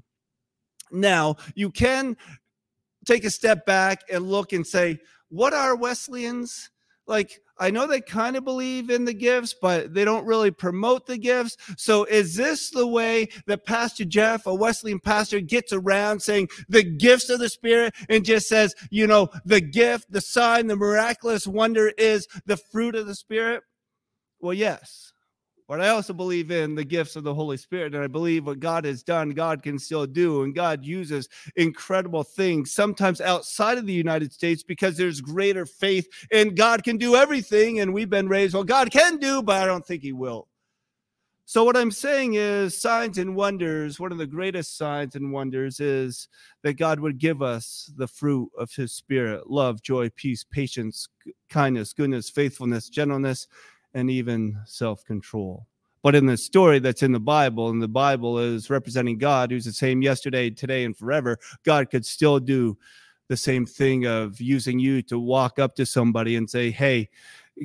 Now, 0.92 1.38
you 1.56 1.72
can 1.72 2.18
take 3.06 3.24
a 3.24 3.30
step 3.30 3.66
back 3.66 4.02
and 4.12 4.30
look 4.30 4.52
and 4.52 4.68
say, 4.68 5.00
what 5.30 5.54
are 5.54 5.78
Wesleyans? 5.78 6.70
Like, 7.06 7.40
I 7.58 7.70
know 7.70 7.86
they 7.86 8.02
kind 8.02 8.36
of 8.36 8.44
believe 8.44 8.90
in 8.90 9.06
the 9.06 9.14
gifts, 9.14 9.54
but 9.54 9.94
they 9.94 10.06
don't 10.06 10.26
really 10.26 10.52
promote 10.52 11.06
the 11.06 11.18
gifts. 11.18 11.58
So, 11.78 12.06
is 12.06 12.36
this 12.36 12.70
the 12.70 12.88
way 12.88 13.30
that 13.46 13.66
Pastor 13.66 14.06
Jeff, 14.06 14.46
a 14.46 14.54
Wesleyan 14.54 15.00
pastor, 15.00 15.40
gets 15.40 15.72
around 15.72 16.22
saying 16.22 16.50
the 16.68 16.84
gifts 16.84 17.30
of 17.30 17.40
the 17.40 17.50
Spirit 17.50 17.94
and 18.10 18.26
just 18.26 18.48
says, 18.48 18.74
you 18.90 19.08
know, 19.08 19.30
the 19.46 19.62
gift, 19.62 20.12
the 20.12 20.22
sign, 20.22 20.68
the 20.68 20.76
miraculous 20.76 21.46
wonder 21.46 21.94
is 21.98 22.28
the 22.46 22.58
fruit 22.58 22.96
of 22.96 23.08
the 23.08 23.16
Spirit? 23.16 23.64
Well, 24.40 24.54
yes. 24.54 25.13
But 25.68 25.82
I 25.82 25.90
also 25.90 26.14
believe 26.14 26.52
in 26.52 26.76
the 26.76 26.84
gifts 26.84 27.16
of 27.16 27.24
the 27.24 27.34
Holy 27.34 27.58
Spirit. 27.58 27.96
And 27.96 28.04
I 28.04 28.08
believe 28.08 28.46
what 28.46 28.60
God 28.60 28.86
has 28.86 29.02
done, 29.02 29.32
God 29.32 29.64
can 29.64 29.80
still 29.80 30.06
do. 30.06 30.44
And 30.44 30.54
God 30.54 30.84
uses 30.84 31.30
incredible 31.56 32.24
things, 32.24 32.72
sometimes 32.72 33.22
outside 33.22 33.78
of 33.78 33.86
the 33.86 33.94
United 33.94 34.34
States, 34.34 34.64
because 34.64 34.98
there's 34.98 35.22
greater 35.22 35.66
faith 35.66 36.08
and 36.32 36.58
God 36.58 36.84
can 36.84 36.98
do 36.98 37.16
everything. 37.16 37.80
And 37.80 37.94
we've 37.94 38.10
been 38.10 38.28
raised, 38.28 38.54
well, 38.54 38.64
God 38.64 38.92
can 38.92 39.18
do, 39.18 39.42
but 39.42 39.62
I 39.62 39.66
don't 39.66 39.86
think 39.86 40.02
He 40.02 40.12
will. 40.12 40.48
So, 41.46 41.66
what 41.66 41.76
I'm 41.76 41.92
saying 41.92 42.36
is, 42.36 42.80
signs 42.80 43.18
and 43.18 43.36
wonders, 43.36 44.00
one 44.00 44.14
of 44.14 44.18
the 44.18 44.26
greatest 44.26 44.78
signs 44.78 45.16
and 45.16 45.32
wonders 45.32 45.82
is 45.82 46.30
that 46.64 46.76
God 46.76 47.02
would 47.02 47.18
give 47.18 47.42
us 47.42 47.92
the 47.98 48.08
fruit 48.08 48.50
of 48.58 48.72
His 48.72 48.94
Spirit 48.94 49.50
love, 49.50 49.82
joy, 49.82 50.10
peace, 50.16 50.46
patience, 50.50 51.10
kindness, 51.50 51.92
goodness, 51.92 52.30
faithfulness, 52.30 52.88
gentleness, 52.88 53.48
and 53.94 54.10
even 54.10 54.58
self 54.66 55.04
control. 55.06 55.68
But 56.02 56.16
in 56.16 56.26
the 56.26 56.36
story 56.36 56.80
that's 56.80 57.04
in 57.04 57.14
the 57.14 57.20
Bible, 57.20 57.70
and 57.70 57.82
the 57.82 57.88
Bible 57.88 58.38
is 58.38 58.70
representing 58.70 59.18
God, 59.18 59.52
who's 59.52 59.66
the 59.66 59.72
same 59.72 60.02
yesterday, 60.02 60.50
today, 60.50 60.84
and 60.84 60.96
forever, 60.96 61.38
God 61.64 61.90
could 61.90 62.06
still 62.06 62.40
do 62.40 62.78
the 63.30 63.38
same 63.38 63.66
thing 63.66 64.06
of 64.06 64.42
using 64.42 64.80
you 64.80 65.02
to 65.04 65.18
walk 65.18 65.60
up 65.60 65.76
to 65.76 65.86
somebody 65.86 66.36
and 66.36 66.50
say, 66.50 66.72
Hey, 66.72 67.10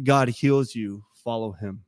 God 0.05 0.29
heals 0.29 0.75
you, 0.75 1.05
follow 1.15 1.53
him 1.53 1.83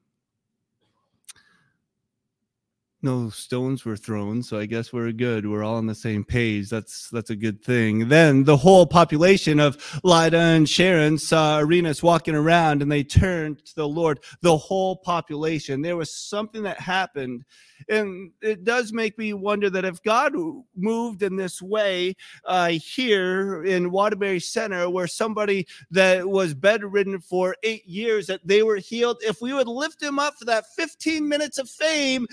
no 3.02 3.30
stones 3.30 3.85
were 3.85 3.97
thrown 3.97 4.42
so 4.42 4.59
i 4.59 4.66
guess 4.66 4.92
we're 4.92 5.11
good. 5.12 5.47
We're 5.47 5.62
all 5.62 5.76
on 5.76 5.87
the 5.87 5.95
same 5.95 6.25
page. 6.25 6.71
That's 6.71 7.09
that's 7.11 7.30
a 7.30 7.37
good 7.37 7.62
thing. 7.62 8.09
Then 8.09 8.45
the 8.45 8.57
whole 8.57 8.87
population 8.87 9.61
of 9.61 10.00
lydda 10.02 10.38
and 10.38 10.69
sharon 10.69 11.19
saw 11.19 11.59
arenas 11.59 12.02
walking 12.02 12.35
around 12.35 12.83
and 12.83 12.90
they 12.90 13.02
turned 13.02 13.64
to 13.66 13.75
the 13.75 13.88
lord 13.88 14.21
the 14.40 14.57
whole 14.57 14.97
population. 14.97 15.83
There 15.83 15.97
was 15.97 16.12
something 16.12 16.62
that 16.62 16.80
happened 16.80 17.45
and 17.88 18.30
it 18.40 18.64
does 18.64 18.92
make 18.92 19.19
me 19.19 19.33
wonder 19.33 19.71
that 19.71 19.85
if 19.85 20.02
god 20.02 20.35
moved 20.76 21.23
in 21.23 21.37
this 21.37 21.61
way 21.62 22.14
uh, 22.45 22.69
here 22.69 23.64
in 23.64 23.90
waterbury 23.90 24.40
center 24.40 24.88
where 24.88 25.07
somebody 25.07 25.66
that 25.90 26.28
was 26.28 26.54
bedridden 26.54 27.21
for 27.21 27.57
eight 27.62 27.87
years 27.87 28.26
that 28.26 28.47
they 28.47 28.62
were 28.62 28.76
healed 28.76 29.16
if 29.23 29.40
we 29.40 29.52
would 29.52 29.69
lift 29.69 30.02
him 30.02 30.19
up 30.19 30.35
for 30.38 30.45
that 30.45 30.64
15 30.76 31.28
minutes 31.28 31.59
of 31.59 31.69
fame 31.69 32.26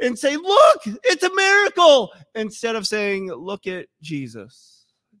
and 0.00 0.18
say, 0.18 0.36
Look, 0.36 0.82
it's 1.04 1.22
a 1.22 1.34
miracle, 1.34 2.12
instead 2.34 2.76
of 2.76 2.86
saying, 2.86 3.32
Look 3.32 3.66
at 3.66 3.86
Jesus. 4.02 4.72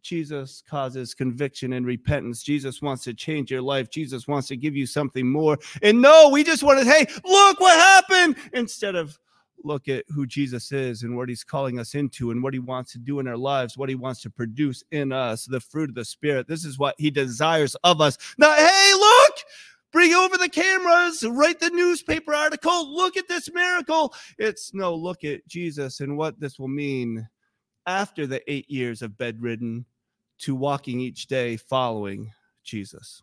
Jesus 0.02 0.62
causes 0.70 1.14
conviction 1.14 1.72
and 1.72 1.84
repentance. 1.84 2.42
Jesus 2.44 2.80
wants 2.80 3.02
to 3.04 3.12
change 3.12 3.50
your 3.50 3.62
life. 3.62 3.90
Jesus 3.90 4.28
wants 4.28 4.46
to 4.48 4.56
give 4.56 4.76
you 4.76 4.86
something 4.86 5.28
more. 5.28 5.58
And 5.82 6.00
no, 6.00 6.28
we 6.28 6.44
just 6.44 6.62
want 6.62 6.78
to, 6.78 6.84
hey, 6.84 7.06
look 7.24 7.58
what 7.58 7.76
happened, 7.76 8.36
instead 8.52 8.94
of 8.94 9.18
look 9.64 9.88
at 9.88 10.04
who 10.08 10.26
Jesus 10.26 10.70
is 10.70 11.02
and 11.02 11.16
what 11.16 11.28
he's 11.28 11.42
calling 11.42 11.80
us 11.80 11.96
into 11.96 12.30
and 12.30 12.40
what 12.40 12.54
he 12.54 12.60
wants 12.60 12.92
to 12.92 12.98
do 12.98 13.18
in 13.18 13.26
our 13.26 13.36
lives, 13.36 13.76
what 13.76 13.88
he 13.88 13.96
wants 13.96 14.22
to 14.22 14.30
produce 14.30 14.84
in 14.92 15.10
us, 15.10 15.44
the 15.44 15.60
fruit 15.60 15.88
of 15.88 15.96
the 15.96 16.04
Spirit. 16.04 16.46
This 16.46 16.64
is 16.64 16.78
what 16.78 16.94
he 16.98 17.10
desires 17.10 17.74
of 17.82 18.00
us. 18.00 18.16
Not, 18.38 18.56
hey, 18.58 18.92
look, 18.94 19.34
Bring 19.96 20.12
over 20.12 20.36
the 20.36 20.50
cameras, 20.50 21.24
write 21.26 21.58
the 21.58 21.70
newspaper 21.70 22.34
article. 22.34 22.94
Look 22.94 23.16
at 23.16 23.28
this 23.28 23.50
miracle. 23.50 24.12
It's 24.36 24.74
no, 24.74 24.94
look 24.94 25.24
at 25.24 25.48
Jesus 25.48 26.00
and 26.00 26.18
what 26.18 26.38
this 26.38 26.58
will 26.58 26.68
mean 26.68 27.26
after 27.86 28.26
the 28.26 28.42
eight 28.46 28.68
years 28.68 29.00
of 29.00 29.16
bedridden 29.16 29.86
to 30.40 30.54
walking 30.54 31.00
each 31.00 31.28
day 31.28 31.56
following 31.56 32.30
Jesus. 32.62 33.22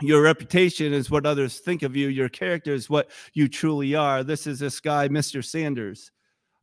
Your 0.00 0.20
reputation 0.20 0.92
is 0.92 1.12
what 1.12 1.26
others 1.26 1.60
think 1.60 1.84
of 1.84 1.94
you. 1.94 2.08
Your 2.08 2.28
character 2.28 2.74
is 2.74 2.90
what 2.90 3.08
you 3.32 3.46
truly 3.46 3.94
are. 3.94 4.24
This 4.24 4.48
is 4.48 4.58
this 4.58 4.80
guy, 4.80 5.06
Mr. 5.06 5.44
Sanders. 5.44 6.10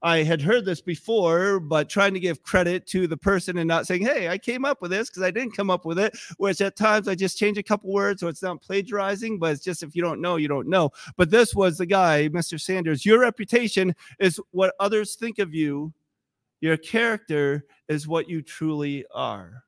I 0.04 0.24
had 0.24 0.42
heard 0.42 0.66
this 0.66 0.82
before, 0.82 1.60
but 1.60 1.90
trying 1.90 2.14
to 2.14 2.20
give 2.20 2.42
credit 2.42 2.88
to 2.88 3.08
the 3.08 3.18
person 3.18 3.58
and 3.58 3.68
not 3.68 3.86
saying, 3.86 4.04
hey, 4.04 4.30
I 4.30 4.38
came 4.38 4.66
up 4.66 4.82
with 4.82 4.92
this 4.92 5.10
because 5.10 5.22
I 5.22 5.32
didn't 5.32 5.56
come 5.56 5.70
up 5.70 5.86
with 5.86 6.00
it. 6.00 6.18
Which 6.38 6.62
at 6.62 6.76
times 6.76 7.08
I 7.08 7.16
just 7.16 7.38
change 7.38 7.58
a 7.58 7.64
couple 7.64 7.92
words 7.92 8.22
so 8.22 8.28
it's 8.28 8.42
not 8.42 8.62
plagiarizing, 8.62 9.38
but 9.38 9.52
it's 9.52 9.64
just 9.64 9.84
if 9.84 9.96
you 9.96 10.02
don't 10.02 10.22
know, 10.22 10.38
you 10.38 10.48
don't 10.48 10.68
know. 10.68 10.92
But 11.18 11.30
this 11.30 11.54
was 11.54 11.78
the 11.78 11.86
guy, 11.86 12.30
Mr. 12.30 12.60
Sanders. 12.60 13.06
Your 13.06 13.20
reputation 13.20 13.96
is 14.20 14.40
what 14.52 14.74
others 14.80 15.16
think 15.16 15.40
of 15.40 15.54
you, 15.54 15.94
your 16.62 16.78
character 16.78 17.66
is 17.88 18.08
what 18.08 18.30
you 18.30 18.42
truly 18.42 19.06
are. 19.14 19.64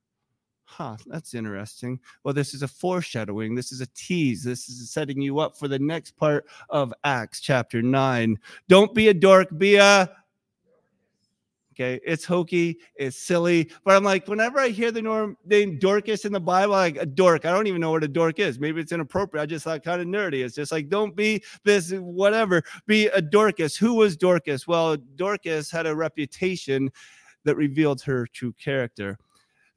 Huh, 0.65 0.97
that's 1.05 1.35
interesting. 1.35 1.99
Well, 2.23 2.33
this 2.33 2.55
is 2.55 2.63
a 2.63 2.67
foreshadowing. 2.67 3.53
This 3.53 3.71
is 3.71 3.81
a 3.81 3.85
tease. 3.93 4.43
This 4.43 4.67
is 4.69 4.89
setting 4.89 5.21
you 5.21 5.37
up 5.37 5.55
for 5.55 5.67
the 5.67 5.77
next 5.77 6.17
part 6.17 6.47
of 6.69 6.91
Acts 7.03 7.41
chapter 7.41 7.83
9. 7.83 8.39
Don't 8.69 8.91
be 8.95 9.09
a 9.09 9.13
dork, 9.13 9.55
be 9.55 9.75
a 9.75 10.09
Okay, 11.73 11.99
it's 12.05 12.23
hokey, 12.23 12.77
it's 12.95 13.17
silly, 13.17 13.71
but 13.83 13.95
I'm 13.95 14.03
like, 14.03 14.27
whenever 14.27 14.59
I 14.59 14.69
hear 14.69 14.91
the 14.91 15.01
norm, 15.01 15.35
name 15.43 15.79
Dorcas 15.79 16.23
in 16.23 16.31
the 16.31 16.39
Bible, 16.39 16.73
like 16.73 16.97
a 16.97 17.05
dork, 17.05 17.45
I 17.45 17.51
don't 17.51 17.65
even 17.65 17.81
know 17.81 17.89
what 17.89 18.03
a 18.03 18.07
dork 18.07 18.37
is. 18.37 18.59
Maybe 18.59 18.79
it's 18.79 18.91
inappropriate. 18.91 19.41
I 19.41 19.47
just 19.47 19.65
thought 19.65 19.83
kind 19.83 19.99
of 19.99 20.05
nerdy. 20.05 20.45
It's 20.45 20.53
just 20.53 20.71
like, 20.71 20.87
don't 20.87 21.15
be 21.15 21.43
this, 21.63 21.91
whatever, 21.91 22.61
be 22.85 23.07
a 23.07 23.19
Dorcas. 23.19 23.75
Who 23.75 23.95
was 23.95 24.15
Dorcas? 24.15 24.67
Well, 24.67 24.97
Dorcas 25.15 25.71
had 25.71 25.87
a 25.87 25.95
reputation 25.95 26.91
that 27.43 27.55
revealed 27.55 28.03
her 28.03 28.27
true 28.27 28.53
character. 28.53 29.17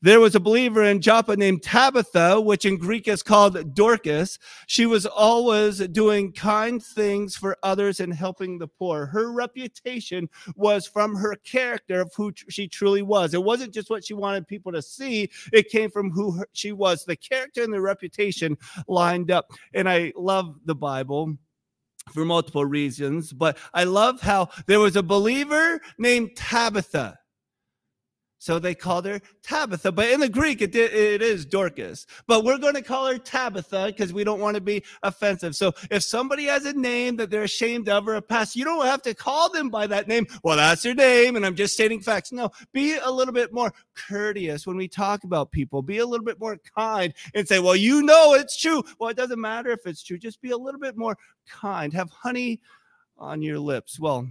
There 0.03 0.21
was 0.21 0.35
a 0.35 0.41
believer 0.41 0.85
in 0.85 1.01
Joppa 1.01 1.37
named 1.37 1.63
Tabitha, 1.63 2.39
which 2.39 2.67
in 2.67 2.77
Greek 2.77 3.09
is 3.09 3.23
called 3.23 3.75
Dorcas. 3.75 4.39
She 4.67 4.85
was 4.85 5.07
always 5.07 5.79
doing 5.89 6.33
kind 6.33 6.83
things 6.83 7.35
for 7.35 7.57
others 7.63 8.01
and 8.01 8.13
helping 8.13 8.59
the 8.59 8.69
poor. 8.69 9.07
Her 9.07 9.33
reputation 9.33 10.29
was 10.55 10.87
from 10.87 11.17
her 11.17 11.35
character 11.37 12.03
of 12.03 12.13
who 12.15 12.33
she 12.49 12.69
truly 12.69 13.01
was. 13.01 13.33
It 13.33 13.43
wasn't 13.43 13.73
just 13.73 13.89
what 13.89 14.05
she 14.05 14.13
wanted 14.13 14.47
people 14.47 14.71
to 14.73 14.83
see, 14.83 15.31
it 15.53 15.71
came 15.71 15.91
from 15.91 16.11
who 16.11 16.45
she 16.53 16.73
was. 16.73 17.05
The 17.05 17.17
character 17.17 17.63
and 17.63 17.73
the 17.73 17.81
reputation 17.81 18.59
lined 18.89 19.31
up. 19.31 19.51
And 19.73 19.89
I 19.89 20.13
love 20.15 20.57
the 20.67 20.75
Bible 20.75 21.39
for 22.13 22.27
multiple 22.27 22.67
reasons, 22.67 23.33
but 23.33 23.57
I 23.73 23.85
love 23.85 24.21
how 24.21 24.51
there 24.67 24.79
was 24.79 24.97
a 24.97 25.03
believer 25.03 25.81
named 25.99 26.37
Tabitha. 26.37 27.19
So 28.47 28.61
they 28.61 28.77
called 28.77 29.07
her 29.07 29.21
Tabitha. 29.43 29.91
But 29.91 30.09
in 30.11 30.21
the 30.21 30.29
Greek, 30.29 30.63
it, 30.63 30.73
it 30.77 31.21
is 31.21 31.45
Dorcas. 31.45 32.07
But 32.29 32.45
we're 32.45 32.59
going 32.59 32.75
to 32.75 32.81
call 32.81 33.09
her 33.09 33.19
Tabitha 33.19 33.87
because 33.89 34.13
we 34.13 34.23
don't 34.23 34.39
want 34.39 34.55
to 34.55 34.61
be 34.61 34.85
offensive. 35.03 35.57
So 35.57 35.73
if 35.91 36.05
somebody 36.05 36.45
has 36.45 36.65
a 36.65 36.73
name 36.73 37.17
that 37.17 37.29
they're 37.29 37.43
ashamed 37.43 37.89
of 37.89 38.07
or 38.07 38.15
a 38.15 38.23
past, 38.23 38.55
you 38.55 38.65
don't 38.65 38.87
have 38.87 39.03
to 39.03 39.15
call 39.15 39.51
them 39.51 39.69
by 39.69 39.89
that 39.89 40.07
name. 40.07 40.29
Well, 40.45 40.59
that's 40.59 40.85
their 40.85 40.95
name, 40.95 41.35
and 41.35 41.45
I'm 41.45 41.57
just 41.57 41.75
stating 41.75 42.01
facts. 42.01 42.31
No, 42.31 42.53
be 42.73 42.97
a 42.97 43.11
little 43.11 43.35
bit 43.35 43.53
more 43.53 43.75
courteous 43.97 44.65
when 44.65 44.77
we 44.77 44.87
talk 44.87 45.25
about 45.25 45.51
people. 45.51 45.83
Be 45.83 45.99
a 45.99 46.07
little 46.07 46.25
bit 46.25 46.39
more 46.39 46.57
kind 46.79 47.13
and 47.35 47.49
say, 47.49 47.59
well, 47.59 47.75
you 47.75 48.01
know 48.05 48.35
it's 48.35 48.57
true. 48.57 48.85
Well, 49.01 49.11
it 49.11 49.17
doesn't 49.17 49.41
matter 49.41 49.71
if 49.71 49.85
it's 49.87 50.05
true. 50.05 50.19
Just 50.19 50.41
be 50.41 50.53
a 50.53 50.57
little 50.57 50.81
bit 50.81 50.97
more 50.97 51.19
kind. 51.49 51.93
Have 51.95 52.11
honey 52.11 52.61
on 53.19 53.43
your 53.43 53.59
lips. 53.59 53.99
Well, 53.99 54.29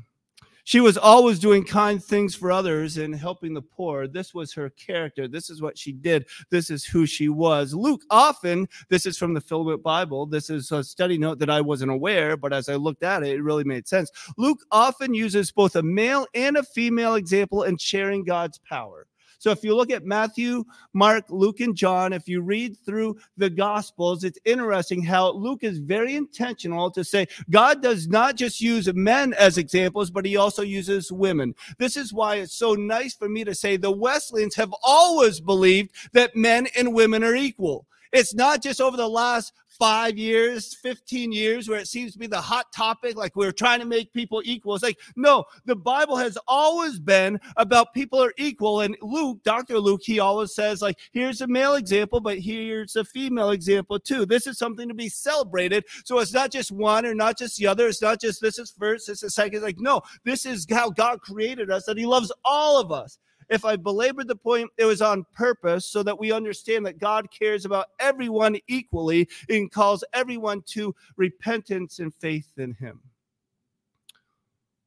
she 0.65 0.81
was 0.81 0.97
always 0.97 1.39
doing 1.39 1.63
kind 1.63 2.03
things 2.03 2.35
for 2.35 2.51
others 2.51 2.97
and 2.97 3.15
helping 3.15 3.53
the 3.53 3.61
poor. 3.61 4.07
This 4.07 4.33
was 4.33 4.51
her 4.53 4.69
character. 4.71 5.27
This 5.27 5.49
is 5.49 5.61
what 5.61 5.77
she 5.77 5.93
did. 5.93 6.25
This 6.49 6.69
is 6.69 6.83
who 6.83 7.05
she 7.05 7.29
was. 7.29 7.73
Luke 7.73 8.03
often, 8.09 8.67
this 8.89 9.05
is 9.05 9.17
from 9.17 9.33
the 9.33 9.41
Filament 9.41 9.83
Bible. 9.83 10.25
This 10.25 10.49
is 10.49 10.71
a 10.71 10.83
study 10.83 11.17
note 11.17 11.39
that 11.39 11.49
I 11.49 11.61
wasn't 11.61 11.91
aware, 11.91 12.35
but 12.35 12.51
as 12.51 12.67
I 12.67 12.75
looked 12.75 13.03
at 13.03 13.23
it, 13.23 13.37
it 13.37 13.41
really 13.41 13.63
made 13.63 13.87
sense. 13.87 14.11
Luke 14.37 14.59
often 14.71 15.13
uses 15.13 15.51
both 15.51 15.75
a 15.75 15.83
male 15.83 16.25
and 16.33 16.57
a 16.57 16.63
female 16.63 17.15
example 17.15 17.63
in 17.63 17.77
sharing 17.77 18.23
God's 18.23 18.57
power. 18.57 19.07
So 19.39 19.51
if 19.51 19.63
you 19.63 19.75
look 19.75 19.91
at 19.91 20.05
Matthew, 20.05 20.63
Mark, 20.93 21.25
Luke, 21.29 21.59
and 21.59 21.75
John, 21.75 22.13
if 22.13 22.27
you 22.27 22.41
read 22.41 22.77
through 22.85 23.17
the 23.37 23.49
Gospels, 23.49 24.23
it's 24.23 24.39
interesting 24.45 25.03
how 25.03 25.31
Luke 25.33 25.63
is 25.63 25.79
very 25.79 26.15
intentional 26.15 26.91
to 26.91 27.03
say 27.03 27.27
God 27.49 27.81
does 27.81 28.07
not 28.07 28.35
just 28.35 28.61
use 28.61 28.91
men 28.93 29.33
as 29.33 29.57
examples, 29.57 30.09
but 30.09 30.25
he 30.25 30.37
also 30.37 30.61
uses 30.61 31.11
women. 31.11 31.53
This 31.77 31.97
is 31.97 32.13
why 32.13 32.35
it's 32.37 32.55
so 32.55 32.73
nice 32.73 33.13
for 33.13 33.29
me 33.29 33.43
to 33.43 33.55
say 33.55 33.77
the 33.77 33.91
Wesleyans 33.91 34.55
have 34.55 34.73
always 34.83 35.39
believed 35.39 35.91
that 36.13 36.35
men 36.35 36.67
and 36.75 36.93
women 36.93 37.23
are 37.23 37.35
equal. 37.35 37.85
It's 38.11 38.33
not 38.33 38.61
just 38.61 38.79
over 38.79 38.95
the 38.95 39.09
last 39.09 39.51
five 39.77 40.17
years, 40.17 40.73
15 40.75 41.31
years, 41.31 41.67
where 41.69 41.79
it 41.79 41.87
seems 41.87 42.13
to 42.13 42.19
be 42.19 42.27
the 42.27 42.39
hot 42.39 42.71
topic, 42.73 43.15
like 43.15 43.35
we're 43.35 43.51
trying 43.51 43.79
to 43.79 43.85
make 43.85 44.13
people 44.13 44.41
equal. 44.45 44.75
It's 44.75 44.83
like, 44.83 44.99
no, 45.15 45.45
the 45.65 45.75
Bible 45.75 46.15
has 46.17 46.37
always 46.47 46.99
been 46.99 47.39
about 47.57 47.93
people 47.93 48.21
are 48.21 48.33
equal. 48.37 48.81
And 48.81 48.97
Luke, 49.01 49.43
Dr. 49.43 49.79
Luke, 49.79 50.01
he 50.03 50.19
always 50.19 50.53
says, 50.53 50.81
like, 50.81 50.97
here's 51.11 51.41
a 51.41 51.47
male 51.47 51.75
example, 51.75 52.19
but 52.19 52.39
here's 52.39 52.95
a 52.95 53.03
female 53.03 53.51
example 53.51 53.99
too. 53.99 54.25
This 54.25 54.47
is 54.47 54.57
something 54.57 54.87
to 54.87 54.93
be 54.93 55.09
celebrated. 55.09 55.85
So 56.03 56.19
it's 56.19 56.33
not 56.33 56.51
just 56.51 56.71
one 56.71 57.05
or 57.05 57.13
not 57.13 57.37
just 57.37 57.57
the 57.57 57.67
other. 57.67 57.87
It's 57.87 58.01
not 58.01 58.21
just 58.21 58.41
this 58.41 58.59
is 58.59 58.71
first, 58.71 59.07
this 59.07 59.23
is 59.23 59.35
second. 59.35 59.55
It's 59.55 59.63
like, 59.63 59.79
no, 59.79 60.01
this 60.23 60.45
is 60.45 60.65
how 60.69 60.89
God 60.89 61.21
created 61.21 61.69
us, 61.71 61.85
that 61.85 61.97
he 61.97 62.05
loves 62.05 62.31
all 62.43 62.79
of 62.79 62.91
us. 62.91 63.17
If 63.49 63.65
I 63.65 63.75
belabored 63.75 64.27
the 64.27 64.35
point, 64.35 64.69
it 64.77 64.85
was 64.85 65.01
on 65.01 65.25
purpose 65.33 65.85
so 65.85 66.03
that 66.03 66.19
we 66.19 66.31
understand 66.31 66.85
that 66.85 66.99
God 66.99 67.29
cares 67.31 67.65
about 67.65 67.87
everyone 67.99 68.57
equally 68.67 69.27
and 69.49 69.71
calls 69.71 70.03
everyone 70.13 70.61
to 70.67 70.95
repentance 71.15 71.99
and 71.99 72.13
faith 72.13 72.51
in 72.57 72.73
Him. 72.73 73.01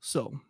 So, 0.01 0.41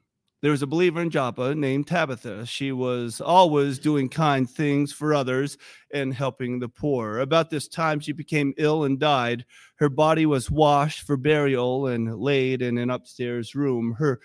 there 0.41 0.53
was 0.53 0.62
a 0.62 0.69
believer 0.69 1.03
in 1.03 1.11
Joppa 1.11 1.55
named 1.55 1.88
Tabitha. 1.88 2.47
She 2.47 2.71
was 2.71 3.21
always 3.21 3.81
doing 3.81 4.09
kind 4.09 4.49
things 4.49 4.93
for 4.93 5.12
others 5.12 5.59
and 5.93 6.15
helping 6.15 6.61
the 6.61 6.69
poor. 6.69 7.19
About 7.19 7.50
this 7.50 7.67
time, 7.67 7.99
she 7.99 8.12
became 8.12 8.55
ill 8.57 8.85
and 8.85 9.00
died. 9.00 9.45
Her 9.77 9.88
body 9.88 10.27
was 10.27 10.49
washed 10.49 11.03
for 11.03 11.17
burial 11.17 11.88
and 11.88 12.21
laid 12.21 12.62
in 12.62 12.79
an 12.79 12.88
upstairs 12.88 13.57
room. 13.57 13.95
Her 13.99 14.21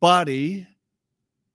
body 0.00 0.66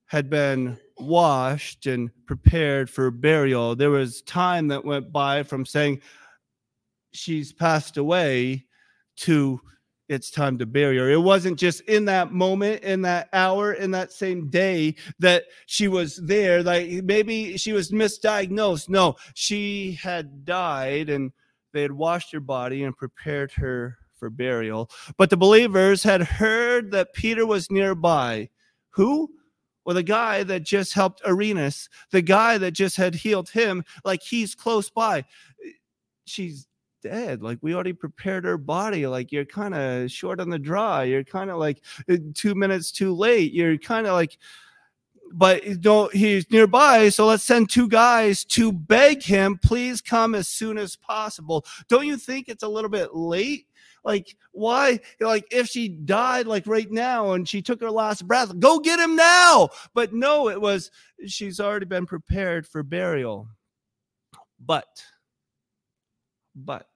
had 0.06 0.30
been 0.30 0.78
washed 0.98 1.86
and 1.86 2.10
prepared 2.26 2.90
for 2.90 3.10
burial. 3.10 3.76
There 3.76 3.90
was 3.90 4.22
time 4.22 4.68
that 4.68 4.84
went 4.84 5.12
by 5.12 5.42
from 5.42 5.66
saying 5.66 6.00
she's 7.12 7.52
passed 7.52 7.96
away 7.96 8.66
to 9.16 9.60
it's 10.08 10.30
time 10.30 10.58
to 10.58 10.66
bury 10.66 10.98
her. 10.98 11.10
It 11.10 11.20
wasn't 11.20 11.58
just 11.58 11.80
in 11.82 12.04
that 12.04 12.32
moment, 12.32 12.82
in 12.82 13.02
that 13.02 13.28
hour, 13.32 13.72
in 13.72 13.90
that 13.92 14.12
same 14.12 14.50
day 14.50 14.96
that 15.20 15.44
she 15.66 15.88
was 15.88 16.16
there. 16.16 16.62
Like 16.62 16.90
maybe 17.04 17.56
she 17.56 17.72
was 17.72 17.92
misdiagnosed. 17.92 18.88
No, 18.88 19.16
she 19.34 19.92
had 19.92 20.44
died 20.44 21.08
and 21.08 21.32
they 21.72 21.82
had 21.82 21.92
washed 21.92 22.32
her 22.32 22.40
body 22.40 22.84
and 22.84 22.96
prepared 22.96 23.52
her 23.52 23.96
for 24.18 24.28
burial. 24.28 24.90
But 25.16 25.30
the 25.30 25.36
believers 25.36 26.02
had 26.02 26.22
heard 26.22 26.90
that 26.90 27.14
Peter 27.14 27.46
was 27.46 27.70
nearby. 27.70 28.50
Who? 28.90 29.30
Well, 29.84 29.94
the 29.94 30.02
guy 30.02 30.42
that 30.44 30.62
just 30.62 30.94
helped 30.94 31.22
Arenas, 31.24 31.88
the 32.10 32.22
guy 32.22 32.58
that 32.58 32.72
just 32.72 32.96
had 32.96 33.14
healed 33.14 33.50
him, 33.50 33.84
like 34.04 34.22
he's 34.22 34.54
close 34.54 34.90
by. 34.90 35.24
She's 36.24 36.66
dead. 37.02 37.42
Like 37.42 37.58
we 37.60 37.74
already 37.74 37.92
prepared 37.92 38.44
her 38.44 38.56
body. 38.56 39.06
Like 39.06 39.32
you're 39.32 39.44
kind 39.44 39.74
of 39.74 40.10
short 40.10 40.40
on 40.40 40.50
the 40.50 40.58
draw. 40.58 41.00
You're 41.00 41.24
kind 41.24 41.50
of 41.50 41.58
like 41.58 41.82
uh, 42.08 42.16
two 42.34 42.54
minutes 42.54 42.92
too 42.92 43.12
late. 43.12 43.52
You're 43.52 43.76
kind 43.76 44.06
of 44.06 44.14
like, 44.14 44.38
but 45.34 45.80
don't 45.80 46.14
he's 46.14 46.50
nearby 46.50 47.08
so 47.08 47.24
let's 47.24 47.42
send 47.42 47.70
two 47.70 47.88
guys 47.88 48.44
to 48.44 48.70
beg 48.70 49.22
him 49.22 49.58
please 49.62 50.02
come 50.02 50.34
as 50.34 50.46
soon 50.46 50.76
as 50.76 50.94
possible 50.94 51.64
don't 51.88 52.06
you 52.06 52.18
think 52.18 52.50
it's 52.50 52.62
a 52.62 52.68
little 52.68 52.90
bit 52.90 53.14
late 53.14 53.66
like, 54.04 54.36
why? 54.52 55.00
Like, 55.20 55.46
if 55.50 55.68
she 55.68 55.88
died 55.88 56.46
like 56.46 56.66
right 56.66 56.90
now 56.90 57.32
and 57.32 57.48
she 57.48 57.62
took 57.62 57.80
her 57.80 57.90
last 57.90 58.26
breath, 58.26 58.58
go 58.58 58.78
get 58.78 58.98
him 58.98 59.16
now. 59.16 59.68
But 59.94 60.12
no, 60.12 60.48
it 60.48 60.60
was 60.60 60.90
she's 61.26 61.60
already 61.60 61.86
been 61.86 62.06
prepared 62.06 62.66
for 62.66 62.82
burial. 62.82 63.48
But, 64.64 65.02
but, 66.54 66.88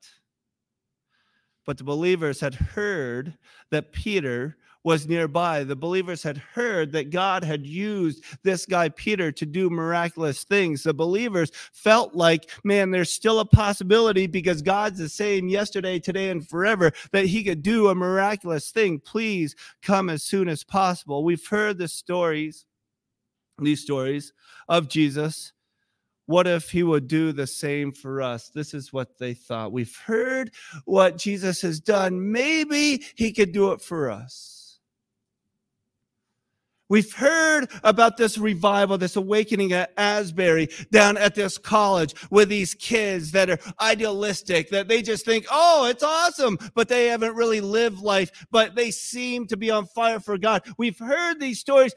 but 1.65 1.79
the 1.79 1.85
believers 1.85 2.41
had 2.41 2.55
heard 2.55 3.37
that 3.71 3.93
Peter 3.93 4.57
was 4.87 5.09
nearby. 5.09 5.65
The 5.65 5.75
believers 5.75 6.23
had 6.23 6.37
heard 6.37 6.93
that 6.93 7.11
God 7.11 7.43
had 7.43 7.67
used 7.67 8.23
this 8.45 8.65
guy, 8.65 8.89
Peter, 8.89 9.33
to 9.33 9.45
do 9.45 9.69
miraculous 9.69 10.45
things. 10.45 10.85
The 10.85 10.95
believers 10.95 11.51
felt 11.73 12.15
like, 12.15 12.49
man, 12.63 12.93
there's 12.93 13.13
still 13.13 13.41
a 13.41 13.45
possibility 13.45 14.29
because 14.29 14.63
God's 14.63 15.01
the 15.01 15.09
same 15.09 15.49
yesterday, 15.49 15.99
today, 15.99 16.31
and 16.31 16.49
forever 16.49 16.93
that 17.11 17.27
he 17.27 17.43
could 17.43 17.65
do 17.65 17.89
a 17.89 17.97
miraculous 17.97 18.71
thing. 18.71 19.01
Please 19.01 19.57
come 19.83 20.09
as 20.09 20.23
soon 20.23 20.49
as 20.49 20.63
possible. 20.63 21.25
We've 21.25 21.45
heard 21.49 21.79
the 21.79 21.89
stories, 21.89 22.65
these 23.59 23.83
stories 23.83 24.33
of 24.69 24.89
Jesus 24.89 25.53
what 26.27 26.49
if 26.49 26.71
he 26.71 26.83
would 26.83 27.07
do 27.07 27.31
the 27.31 27.47
same 27.47 27.93
for 27.93 28.21
us? 28.21 28.49
This 28.49 28.75
is 28.75 28.93
what 28.93 29.17
they 29.17 29.33
thought. 29.33 29.71
We've 29.71 29.97
heard 29.97 30.51
what 30.85 31.19
Jesus 31.19 31.63
has 31.63 31.79
done. 31.79 32.33
Maybe 32.33 33.05
he 33.15 33.33
could 33.33 33.53
do 33.53 33.71
it 33.71 33.81
for 33.81 34.11
us. 34.11 34.66
We've 36.89 37.13
heard 37.13 37.71
about 37.83 38.17
this 38.17 38.39
revival, 38.39 38.97
this 38.97 39.17
awakening 39.17 39.73
at 39.73 39.93
Asbury 39.97 40.69
down 40.93 41.17
at 41.17 41.35
this 41.35 41.59
college 41.59 42.15
with 42.31 42.49
these 42.49 42.75
kids 42.75 43.33
that 43.33 43.51
are 43.51 43.59
idealistic, 43.81 44.71
that 44.71 44.87
they 44.87 45.03
just 45.03 45.25
think, 45.25 45.47
oh, 45.51 45.87
it's 45.87 46.03
awesome, 46.03 46.59
but 46.75 46.89
they 46.89 47.07
haven't 47.07 47.35
really 47.35 47.61
lived 47.61 48.01
life, 48.01 48.47
but 48.51 48.75
they 48.77 48.91
seem 48.91 49.47
to 49.49 49.57
be 49.57 49.71
on 49.71 49.87
fire 49.87 50.21
for 50.21 50.39
God. 50.39 50.63
We've 50.79 50.99
heard 50.99 51.41
these 51.41 51.59
stories. 51.59 51.95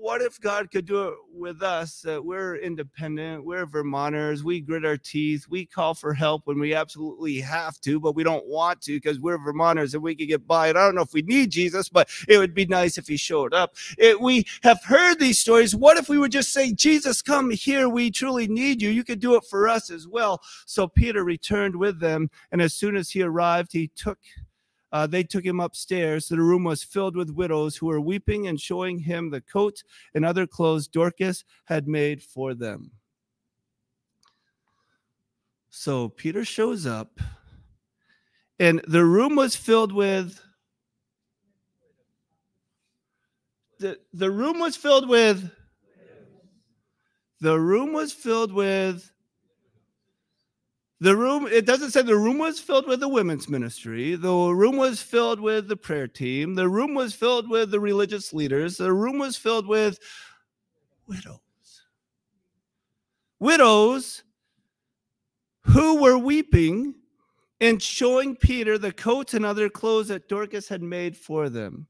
What 0.00 0.22
if 0.22 0.40
God 0.40 0.70
could 0.70 0.86
do 0.86 1.08
it 1.08 1.14
with 1.32 1.62
us? 1.62 2.04
Uh, 2.06 2.20
we're 2.22 2.56
independent. 2.56 3.44
We're 3.44 3.66
Vermonters. 3.66 4.42
We 4.42 4.60
grit 4.60 4.84
our 4.84 4.96
teeth. 4.96 5.46
We 5.48 5.66
call 5.66 5.94
for 5.94 6.14
help 6.14 6.46
when 6.46 6.58
we 6.58 6.74
absolutely 6.74 7.40
have 7.40 7.80
to, 7.82 8.00
but 8.00 8.14
we 8.14 8.24
don't 8.24 8.46
want 8.46 8.80
to 8.82 8.96
because 8.96 9.20
we're 9.20 9.38
Vermonters 9.38 9.94
and 9.94 10.02
we 10.02 10.14
could 10.14 10.28
get 10.28 10.46
by. 10.46 10.68
And 10.68 10.78
I 10.78 10.84
don't 10.84 10.94
know 10.94 11.02
if 11.02 11.12
we 11.12 11.22
need 11.22 11.50
Jesus, 11.50 11.88
but 11.88 12.08
it 12.26 12.38
would 12.38 12.54
be 12.54 12.66
nice 12.66 12.98
if 12.98 13.06
he 13.06 13.16
showed 13.16 13.54
up. 13.54 13.74
It, 13.98 14.20
we 14.20 14.46
have 14.62 14.82
heard 14.84 15.18
these 15.18 15.40
stories. 15.40 15.76
What 15.76 15.96
if 15.96 16.08
we 16.08 16.18
would 16.18 16.32
just 16.32 16.52
say, 16.52 16.72
Jesus, 16.72 17.22
come 17.22 17.50
here. 17.50 17.88
We 17.88 18.10
truly 18.10 18.48
need 18.48 18.80
you. 18.80 18.88
You 18.90 19.04
could 19.04 19.20
do 19.20 19.36
it 19.36 19.44
for 19.44 19.68
us 19.68 19.90
as 19.90 20.08
well. 20.08 20.40
So 20.66 20.88
Peter 20.88 21.22
returned 21.22 21.76
with 21.76 22.00
them. 22.00 22.30
And 22.50 22.62
as 22.62 22.74
soon 22.74 22.96
as 22.96 23.10
he 23.10 23.22
arrived, 23.22 23.72
he 23.72 23.88
took 23.94 24.18
uh, 24.92 25.06
they 25.06 25.22
took 25.22 25.44
him 25.44 25.60
upstairs. 25.60 26.28
The 26.28 26.40
room 26.40 26.64
was 26.64 26.82
filled 26.82 27.16
with 27.16 27.30
widows 27.30 27.76
who 27.76 27.86
were 27.86 28.00
weeping 28.00 28.46
and 28.46 28.60
showing 28.60 28.98
him 28.98 29.30
the 29.30 29.40
coat 29.40 29.82
and 30.14 30.24
other 30.24 30.46
clothes 30.46 30.88
Dorcas 30.88 31.44
had 31.64 31.86
made 31.86 32.22
for 32.22 32.54
them. 32.54 32.90
So 35.70 36.08
Peter 36.08 36.44
shows 36.44 36.86
up, 36.86 37.20
and 38.58 38.80
the 38.88 39.04
room 39.04 39.36
was 39.36 39.54
filled 39.54 39.92
with. 39.92 40.40
The, 43.78 43.98
the 44.12 44.30
room 44.30 44.58
was 44.58 44.76
filled 44.76 45.08
with. 45.08 45.50
The 47.40 47.60
room 47.60 47.92
was 47.92 48.12
filled 48.12 48.52
with 48.52 49.12
the 51.00 51.16
room, 51.16 51.46
it 51.46 51.64
doesn't 51.64 51.92
say 51.92 52.02
the 52.02 52.16
room 52.16 52.38
was 52.38 52.58
filled 52.58 52.88
with 52.88 53.00
the 53.00 53.08
women's 53.08 53.48
ministry. 53.48 54.16
The 54.16 54.32
room 54.32 54.76
was 54.76 55.00
filled 55.00 55.40
with 55.40 55.68
the 55.68 55.76
prayer 55.76 56.08
team. 56.08 56.54
The 56.54 56.68
room 56.68 56.94
was 56.94 57.14
filled 57.14 57.48
with 57.48 57.70
the 57.70 57.78
religious 57.80 58.32
leaders. 58.32 58.76
The 58.76 58.92
room 58.92 59.18
was 59.18 59.36
filled 59.36 59.66
with 59.66 59.98
widows. 61.06 61.38
Widows 63.38 64.24
who 65.62 66.02
were 66.02 66.18
weeping 66.18 66.94
and 67.60 67.82
showing 67.82 68.34
Peter 68.34 68.78
the 68.78 68.92
coats 68.92 69.34
and 69.34 69.44
other 69.44 69.68
clothes 69.68 70.08
that 70.08 70.28
Dorcas 70.28 70.68
had 70.68 70.82
made 70.82 71.16
for 71.16 71.48
them. 71.48 71.86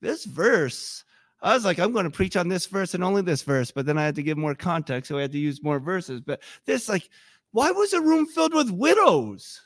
This 0.00 0.24
verse 0.24 1.04
I 1.40 1.54
was 1.54 1.64
like, 1.64 1.78
I'm 1.78 1.92
going 1.92 2.04
to 2.04 2.10
preach 2.10 2.36
on 2.36 2.48
this 2.48 2.66
verse 2.66 2.94
and 2.94 3.04
only 3.04 3.22
this 3.22 3.42
verse, 3.42 3.70
but 3.70 3.86
then 3.86 3.96
I 3.96 4.04
had 4.04 4.16
to 4.16 4.22
give 4.22 4.36
more 4.36 4.54
context, 4.54 5.08
so 5.08 5.18
I 5.18 5.22
had 5.22 5.32
to 5.32 5.38
use 5.38 5.62
more 5.62 5.78
verses. 5.78 6.20
But 6.20 6.42
this, 6.64 6.88
like, 6.88 7.08
why 7.52 7.70
was 7.70 7.92
a 7.92 8.00
room 8.00 8.26
filled 8.26 8.54
with 8.54 8.70
widows? 8.70 9.62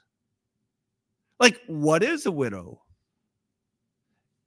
Like, 1.40 1.60
what 1.66 2.02
is 2.02 2.26
a 2.26 2.30
widow? 2.30 2.82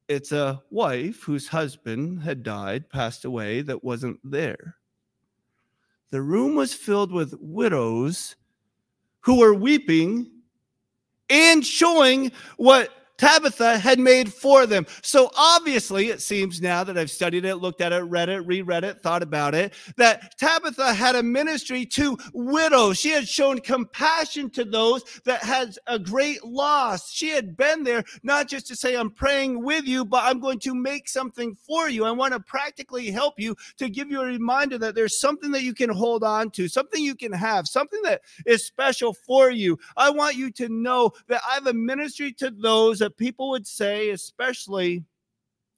It's 0.08 0.32
a 0.32 0.62
wife 0.70 1.24
whose 1.24 1.48
husband 1.48 2.22
had 2.22 2.44
died, 2.44 2.90
passed 2.90 3.26
away, 3.26 3.62
that 3.64 3.84
wasn't 3.84 4.20
there. 4.24 4.76
The 6.12 6.22
room 6.22 6.56
was 6.56 6.76
filled 6.76 7.12
with 7.12 7.34
widows 7.42 8.36
who 9.22 9.40
were 9.40 9.56
weeping 9.56 10.30
and 11.30 11.66
showing 11.66 12.32
what 12.58 12.90
Tabitha 13.18 13.78
had 13.78 14.00
made 14.00 14.32
for 14.32 14.66
them. 14.66 14.86
So 15.02 15.32
obviously, 15.38 16.10
it 16.10 16.22
seems 16.22 16.62
now 16.62 16.84
that 16.84 16.98
I've 16.98 17.12
studied 17.12 17.46
it, 17.46 17.58
looked 17.58 17.82
at 17.82 17.94
it, 17.94 18.00
read 18.00 18.30
it, 18.30 18.40
reread 18.40 18.84
it, 18.84 19.02
thought 19.02 19.24
about 19.24 19.56
it, 19.56 19.74
that 19.98 20.38
Tabitha 20.38 20.94
had 20.94 21.16
a 21.16 21.24
ministry 21.24 21.86
to 21.88 22.18
widows. 22.34 23.00
She 23.00 23.10
had 23.10 23.28
shown 23.28 23.60
compassion 23.60 24.50
to 24.52 24.66
those 24.66 25.04
that 25.26 25.44
had 25.44 25.78
a 25.88 25.98
great 25.98 26.44
loss. 26.44 27.12
She 27.12 27.30
had 27.30 27.56
been 27.56 27.84
there 27.84 28.04
not 28.24 28.48
just 28.48 28.68
to 28.68 28.76
say, 28.76 28.96
I'm 28.96 29.10
praying 29.10 29.64
with 29.64 29.86
you, 29.86 30.06
but 30.06 30.24
I'm 30.24 30.40
going 30.40 30.60
to 30.60 30.76
make 30.76 31.08
something 31.08 31.56
for 31.56 31.90
you. 31.90 32.06
I 32.06 32.12
want 32.12 32.34
to 32.34 32.40
practically 32.40 33.12
help 33.12 33.40
you 33.40 33.56
to 33.78 33.90
give 33.90 34.12
you 34.12 34.22
a 34.22 34.26
reminder 34.26 34.78
that 34.78 34.96
there's 34.96 35.20
something 35.20 35.52
that 35.52 35.64
you 35.64 35.74
can 35.74 35.90
hold 35.90 36.24
on 36.24 36.50
to, 36.52 36.68
something 36.68 37.02
you 37.02 37.16
can 37.16 37.32
have, 37.32 37.68
something 37.68 38.02
that 38.04 38.22
is 38.46 38.66
special 38.66 39.14
for 39.14 39.52
you. 39.52 39.80
I 39.96 40.10
want 40.10 40.36
you 40.36 40.52
to 40.52 40.70
know 40.70 41.12
that 41.28 41.42
I 41.50 41.54
have 41.56 41.68
a 41.68 41.74
ministry 41.74 42.34
to 42.34 42.52
those 42.52 43.02
that 43.06 43.18
people 43.18 43.52
would 43.52 43.68
say, 43.68 44.10
especially 44.10 45.04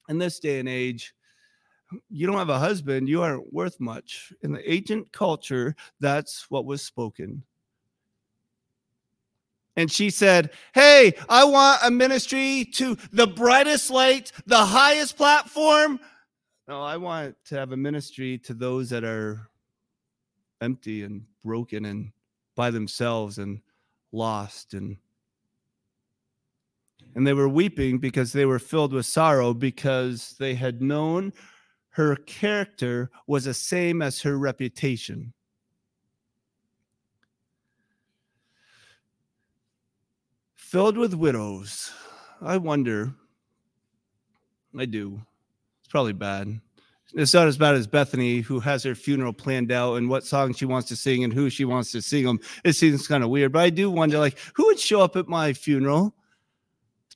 in 0.08 0.16
this 0.16 0.40
day 0.40 0.60
and 0.60 0.68
age, 0.68 1.14
you 2.08 2.26
don't 2.26 2.38
have 2.38 2.48
a 2.48 2.58
husband, 2.58 3.06
you 3.06 3.20
aren't 3.20 3.52
worth 3.52 3.78
much. 3.78 4.32
In 4.42 4.52
the 4.52 4.70
ancient 4.72 5.12
culture, 5.12 5.76
that's 6.00 6.50
what 6.50 6.64
was 6.64 6.80
spoken. 6.80 7.42
And 9.76 9.92
she 9.92 10.08
said, 10.08 10.52
Hey, 10.74 11.12
I 11.28 11.44
want 11.44 11.80
a 11.84 11.90
ministry 11.90 12.64
to 12.76 12.96
the 13.12 13.26
brightest 13.26 13.90
light, 13.90 14.32
the 14.46 14.64
highest 14.64 15.18
platform. 15.18 16.00
No, 16.66 16.80
I 16.82 16.96
want 16.96 17.36
to 17.46 17.56
have 17.56 17.72
a 17.72 17.76
ministry 17.76 18.38
to 18.38 18.54
those 18.54 18.88
that 18.88 19.04
are 19.04 19.50
empty 20.62 21.02
and 21.02 21.24
broken 21.44 21.84
and 21.84 22.10
by 22.56 22.70
themselves 22.70 23.36
and 23.36 23.60
lost 24.12 24.72
and 24.72 24.96
and 27.18 27.26
they 27.26 27.32
were 27.32 27.48
weeping 27.48 27.98
because 27.98 28.32
they 28.32 28.46
were 28.46 28.60
filled 28.60 28.92
with 28.92 29.04
sorrow 29.04 29.52
because 29.52 30.36
they 30.38 30.54
had 30.54 30.80
known 30.80 31.32
her 31.88 32.14
character 32.14 33.10
was 33.26 33.42
the 33.42 33.54
same 33.54 34.02
as 34.02 34.22
her 34.22 34.38
reputation. 34.38 35.32
Filled 40.54 40.96
with 40.96 41.12
widows. 41.12 41.90
I 42.40 42.56
wonder. 42.56 43.12
I 44.78 44.84
do. 44.84 45.20
It's 45.80 45.88
probably 45.88 46.12
bad. 46.12 46.60
It's 47.14 47.34
not 47.34 47.48
as 47.48 47.58
bad 47.58 47.74
as 47.74 47.88
Bethany, 47.88 48.42
who 48.42 48.60
has 48.60 48.84
her 48.84 48.94
funeral 48.94 49.32
planned 49.32 49.72
out 49.72 49.94
and 49.94 50.08
what 50.08 50.24
song 50.24 50.54
she 50.54 50.66
wants 50.66 50.86
to 50.90 50.94
sing 50.94 51.24
and 51.24 51.32
who 51.32 51.50
she 51.50 51.64
wants 51.64 51.90
to 51.90 52.00
sing 52.00 52.26
them. 52.26 52.38
It 52.62 52.74
seems 52.74 53.08
kind 53.08 53.24
of 53.24 53.30
weird, 53.30 53.50
but 53.50 53.62
I 53.62 53.70
do 53.70 53.90
wonder, 53.90 54.20
like, 54.20 54.38
who 54.54 54.66
would 54.66 54.78
show 54.78 55.00
up 55.00 55.16
at 55.16 55.26
my 55.26 55.52
funeral? 55.52 56.14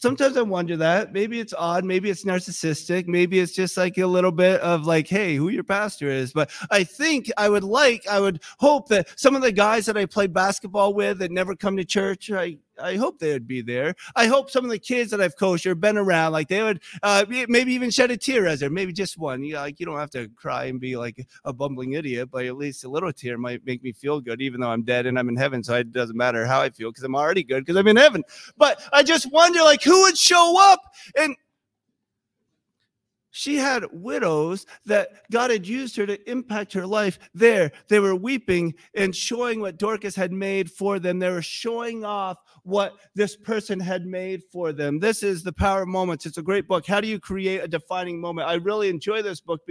Sometimes 0.03 0.37
I 0.37 0.43
wonder 0.43 0.77
that 0.79 1.13
maybe 1.13 1.39
it's 1.39 1.55
odd, 1.57 1.85
maybe 1.85 2.11
it's 2.11 2.25
narcissistic, 2.25 3.07
maybe 3.07 3.39
it's 3.39 3.53
just 3.53 3.77
like 3.77 3.97
a 3.99 4.07
little 4.07 4.33
bit 4.33 4.61
of 4.61 4.85
like, 4.85 5.07
hey, 5.07 5.37
who 5.37 5.49
your 5.49 5.63
pastor 5.63 6.09
is. 6.09 6.33
But 6.33 6.51
I 6.71 6.83
think 6.83 7.31
I 7.37 7.49
would 7.49 7.63
like, 7.63 8.05
I 8.09 8.19
would 8.19 8.43
hope 8.59 8.89
that 8.89 9.09
some 9.19 9.37
of 9.37 9.43
the 9.43 9.53
guys 9.53 9.87
that 9.87 9.97
I 9.97 10.07
played 10.07 10.33
basketball 10.35 10.93
with 10.93 11.21
that 11.21 11.31
never 11.31 11.55
come 11.55 11.77
to 11.77 11.85
church, 11.85 12.33
I 12.33 12.59
I 12.83 12.97
hope 12.97 13.19
they 13.19 13.33
would 13.33 13.47
be 13.47 13.63
there. 13.63 13.95
I 14.17 14.27
hope 14.27 14.51
some 14.51 14.65
of 14.65 14.71
the 14.71 14.79
kids 14.79 15.11
that 15.11 15.21
I've 15.21 15.37
coached 15.37 15.67
or 15.67 15.75
been 15.75 15.97
around, 15.97 16.33
like 16.33 16.49
they 16.49 16.63
would 16.63 16.83
uh, 17.03 17.25
maybe 17.29 17.73
even 17.73 17.91
shed 17.91 18.11
a 18.11 18.17
tear 18.17 18.47
as 18.47 18.61
there, 18.61 18.71
maybe 18.71 18.93
just 18.93 19.19
one. 19.19 19.43
You 19.43 19.55
know, 19.55 19.61
like 19.61 19.81
you 19.81 19.87
don't 19.87 19.99
have 19.99 20.11
to 20.11 20.29
cry 20.37 20.65
and 20.65 20.81
be 20.81 20.97
like 20.97 21.27
a 21.45 21.53
bumbling 21.53 21.93
idiot, 21.93 22.31
but 22.31 22.45
at 22.47 22.57
least 22.57 22.85
a 22.85 22.89
little 22.89 23.13
tear 23.13 23.39
might 23.39 23.65
make 23.65 23.83
me 23.83 23.93
feel 23.93 24.21
good, 24.21 24.43
even 24.43 24.61
though 24.61 24.71
I'm 24.71 24.83
dead 24.83 25.07
and 25.07 25.19
I'm 25.19 25.29
in 25.29 25.37
heaven. 25.37 25.63
So 25.63 25.75
it 25.75 25.93
doesn't 25.93 26.17
matter 26.17 26.47
how 26.47 26.61
I 26.61 26.71
feel 26.71 26.91
because 26.91 27.05
I'm 27.05 27.17
already 27.17 27.43
good 27.43 27.65
because 27.65 27.77
I'm 27.77 27.89
in 27.89 27.97
heaven. 27.97 28.23
But 28.57 28.83
I 28.93 29.03
just 29.03 29.31
wonder, 29.33 29.61
like, 29.61 29.83
who 29.83 30.03
would 30.03 30.19
show 30.19 30.57
up 30.73 30.81
and 31.17 31.37
she 33.33 33.57
had 33.57 33.85
widows 33.93 34.67
that 34.87 35.09
God 35.31 35.51
had 35.51 35.67
used 35.67 35.97
her 35.97 36.07
to 36.07 36.31
impact 36.31 36.73
her 36.75 36.87
life 36.87 37.19
there. 37.35 37.73
They 37.89 37.99
were 37.99 38.15
weeping 38.15 38.75
and 38.95 39.17
showing 39.17 39.61
what 39.61 39.79
Dorcas 39.79 40.15
had 40.15 40.33
made 40.33 40.71
for 40.71 40.99
them. 40.99 41.19
They 41.19 41.31
were 41.31 41.43
showing 41.43 42.05
off 42.05 42.39
what 42.63 42.95
this 43.15 43.35
person 43.35 43.81
had 43.81 44.07
made 44.07 44.43
for 44.53 44.73
them. 44.73 45.01
This 45.01 45.23
is 45.23 45.43
The 45.43 45.53
Power 45.53 45.83
of 45.83 45.89
Moments. 45.89 46.27
It's 46.27 46.39
a 46.39 46.43
great 46.43 46.69
book. 46.69 46.87
How 46.87 47.01
do 47.01 47.09
you 47.09 47.19
create 47.19 47.65
a 47.65 47.69
defining 47.69 48.21
moment? 48.21 48.49
I 48.49 48.55
really 48.55 48.89
enjoy 48.89 49.23
this 49.23 49.41
book 49.41 49.63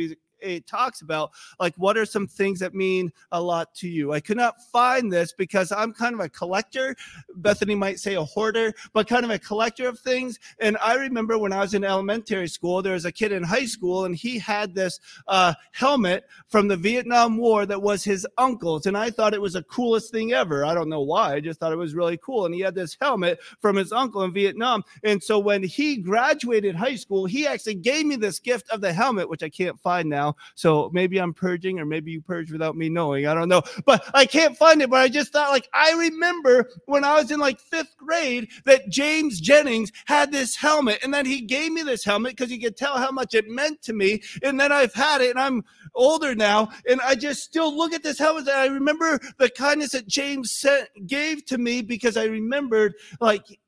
it 0.41 0.67
talks 0.67 1.01
about 1.01 1.31
like 1.59 1.73
what 1.75 1.97
are 1.97 2.05
some 2.05 2.27
things 2.27 2.59
that 2.59 2.73
mean 2.73 3.11
a 3.31 3.41
lot 3.41 3.73
to 3.75 3.87
you. 3.87 4.13
I 4.13 4.19
could 4.19 4.37
not 4.37 4.61
find 4.71 5.11
this 5.11 5.33
because 5.33 5.71
I'm 5.71 5.93
kind 5.93 6.13
of 6.13 6.19
a 6.19 6.29
collector. 6.29 6.95
Bethany 7.35 7.75
might 7.75 7.99
say 7.99 8.15
a 8.15 8.23
hoarder, 8.23 8.73
but 8.93 9.07
kind 9.07 9.25
of 9.25 9.31
a 9.31 9.39
collector 9.39 9.87
of 9.87 9.99
things. 9.99 10.39
And 10.59 10.77
I 10.81 10.95
remember 10.95 11.37
when 11.37 11.53
I 11.53 11.59
was 11.59 11.73
in 11.73 11.83
elementary 11.83 12.47
school, 12.47 12.81
there 12.81 12.93
was 12.93 13.05
a 13.05 13.11
kid 13.11 13.31
in 13.31 13.43
high 13.43 13.65
school 13.65 14.05
and 14.05 14.15
he 14.15 14.39
had 14.39 14.73
this 14.73 14.99
uh, 15.27 15.53
helmet 15.71 16.25
from 16.47 16.67
the 16.67 16.77
Vietnam 16.77 17.37
War 17.37 17.65
that 17.65 17.81
was 17.81 18.03
his 18.03 18.27
uncle's. 18.37 18.85
And 18.85 18.97
I 18.97 19.09
thought 19.09 19.33
it 19.33 19.41
was 19.41 19.53
the 19.53 19.63
coolest 19.63 20.11
thing 20.11 20.33
ever. 20.33 20.65
I 20.65 20.73
don't 20.73 20.89
know 20.89 21.01
why. 21.01 21.33
I 21.33 21.39
just 21.39 21.59
thought 21.59 21.73
it 21.73 21.77
was 21.77 21.93
really 21.93 22.17
cool. 22.17 22.45
And 22.45 22.53
he 22.53 22.61
had 22.61 22.75
this 22.75 22.97
helmet 22.99 23.39
from 23.59 23.75
his 23.75 23.91
uncle 23.91 24.23
in 24.23 24.33
Vietnam. 24.33 24.83
And 25.03 25.21
so 25.21 25.39
when 25.39 25.63
he 25.63 25.97
graduated 25.97 26.75
high 26.75 26.95
school, 26.95 27.25
he 27.25 27.47
actually 27.47 27.75
gave 27.75 28.05
me 28.05 28.15
this 28.15 28.39
gift 28.39 28.69
of 28.69 28.81
the 28.81 28.93
helmet, 28.93 29.29
which 29.29 29.43
I 29.43 29.49
can't 29.49 29.79
find 29.79 30.09
now. 30.09 30.30
So 30.55 30.89
maybe 30.93 31.19
I'm 31.19 31.33
purging, 31.33 31.79
or 31.79 31.85
maybe 31.85 32.11
you 32.11 32.21
purge 32.21 32.51
without 32.51 32.75
me 32.75 32.89
knowing. 32.89 33.27
I 33.27 33.33
don't 33.33 33.49
know. 33.49 33.61
But 33.85 34.03
I 34.13 34.25
can't 34.25 34.57
find 34.57 34.81
it. 34.81 34.89
But 34.89 35.01
I 35.01 35.07
just 35.07 35.33
thought, 35.33 35.51
like, 35.51 35.69
I 35.73 35.93
remember 35.93 36.69
when 36.85 37.03
I 37.03 37.15
was 37.15 37.31
in 37.31 37.39
like 37.39 37.59
fifth 37.59 37.95
grade 37.97 38.49
that 38.65 38.89
James 38.89 39.39
Jennings 39.39 39.91
had 40.05 40.31
this 40.31 40.55
helmet, 40.55 40.99
and 41.03 41.13
then 41.13 41.25
he 41.25 41.41
gave 41.41 41.71
me 41.71 41.81
this 41.81 42.03
helmet 42.03 42.35
because 42.35 42.51
he 42.51 42.59
could 42.59 42.77
tell 42.77 42.97
how 42.97 43.11
much 43.11 43.33
it 43.33 43.47
meant 43.47 43.81
to 43.83 43.93
me. 43.93 44.21
And 44.43 44.59
then 44.59 44.71
I've 44.71 44.93
had 44.93 45.21
it, 45.21 45.31
and 45.31 45.39
I'm 45.39 45.63
older 45.95 46.35
now, 46.35 46.69
and 46.87 47.01
I 47.01 47.15
just 47.15 47.43
still 47.43 47.75
look 47.75 47.93
at 47.93 48.03
this 48.03 48.19
helmet. 48.19 48.47
And 48.47 48.57
I 48.57 48.67
remember 48.67 49.19
the 49.37 49.49
kindness 49.49 49.91
that 49.91 50.07
James 50.07 50.51
sent, 50.51 50.89
gave 51.07 51.45
to 51.45 51.57
me 51.57 51.81
because 51.81 52.17
I 52.17 52.25
remembered, 52.25 52.93
like, 53.19 53.59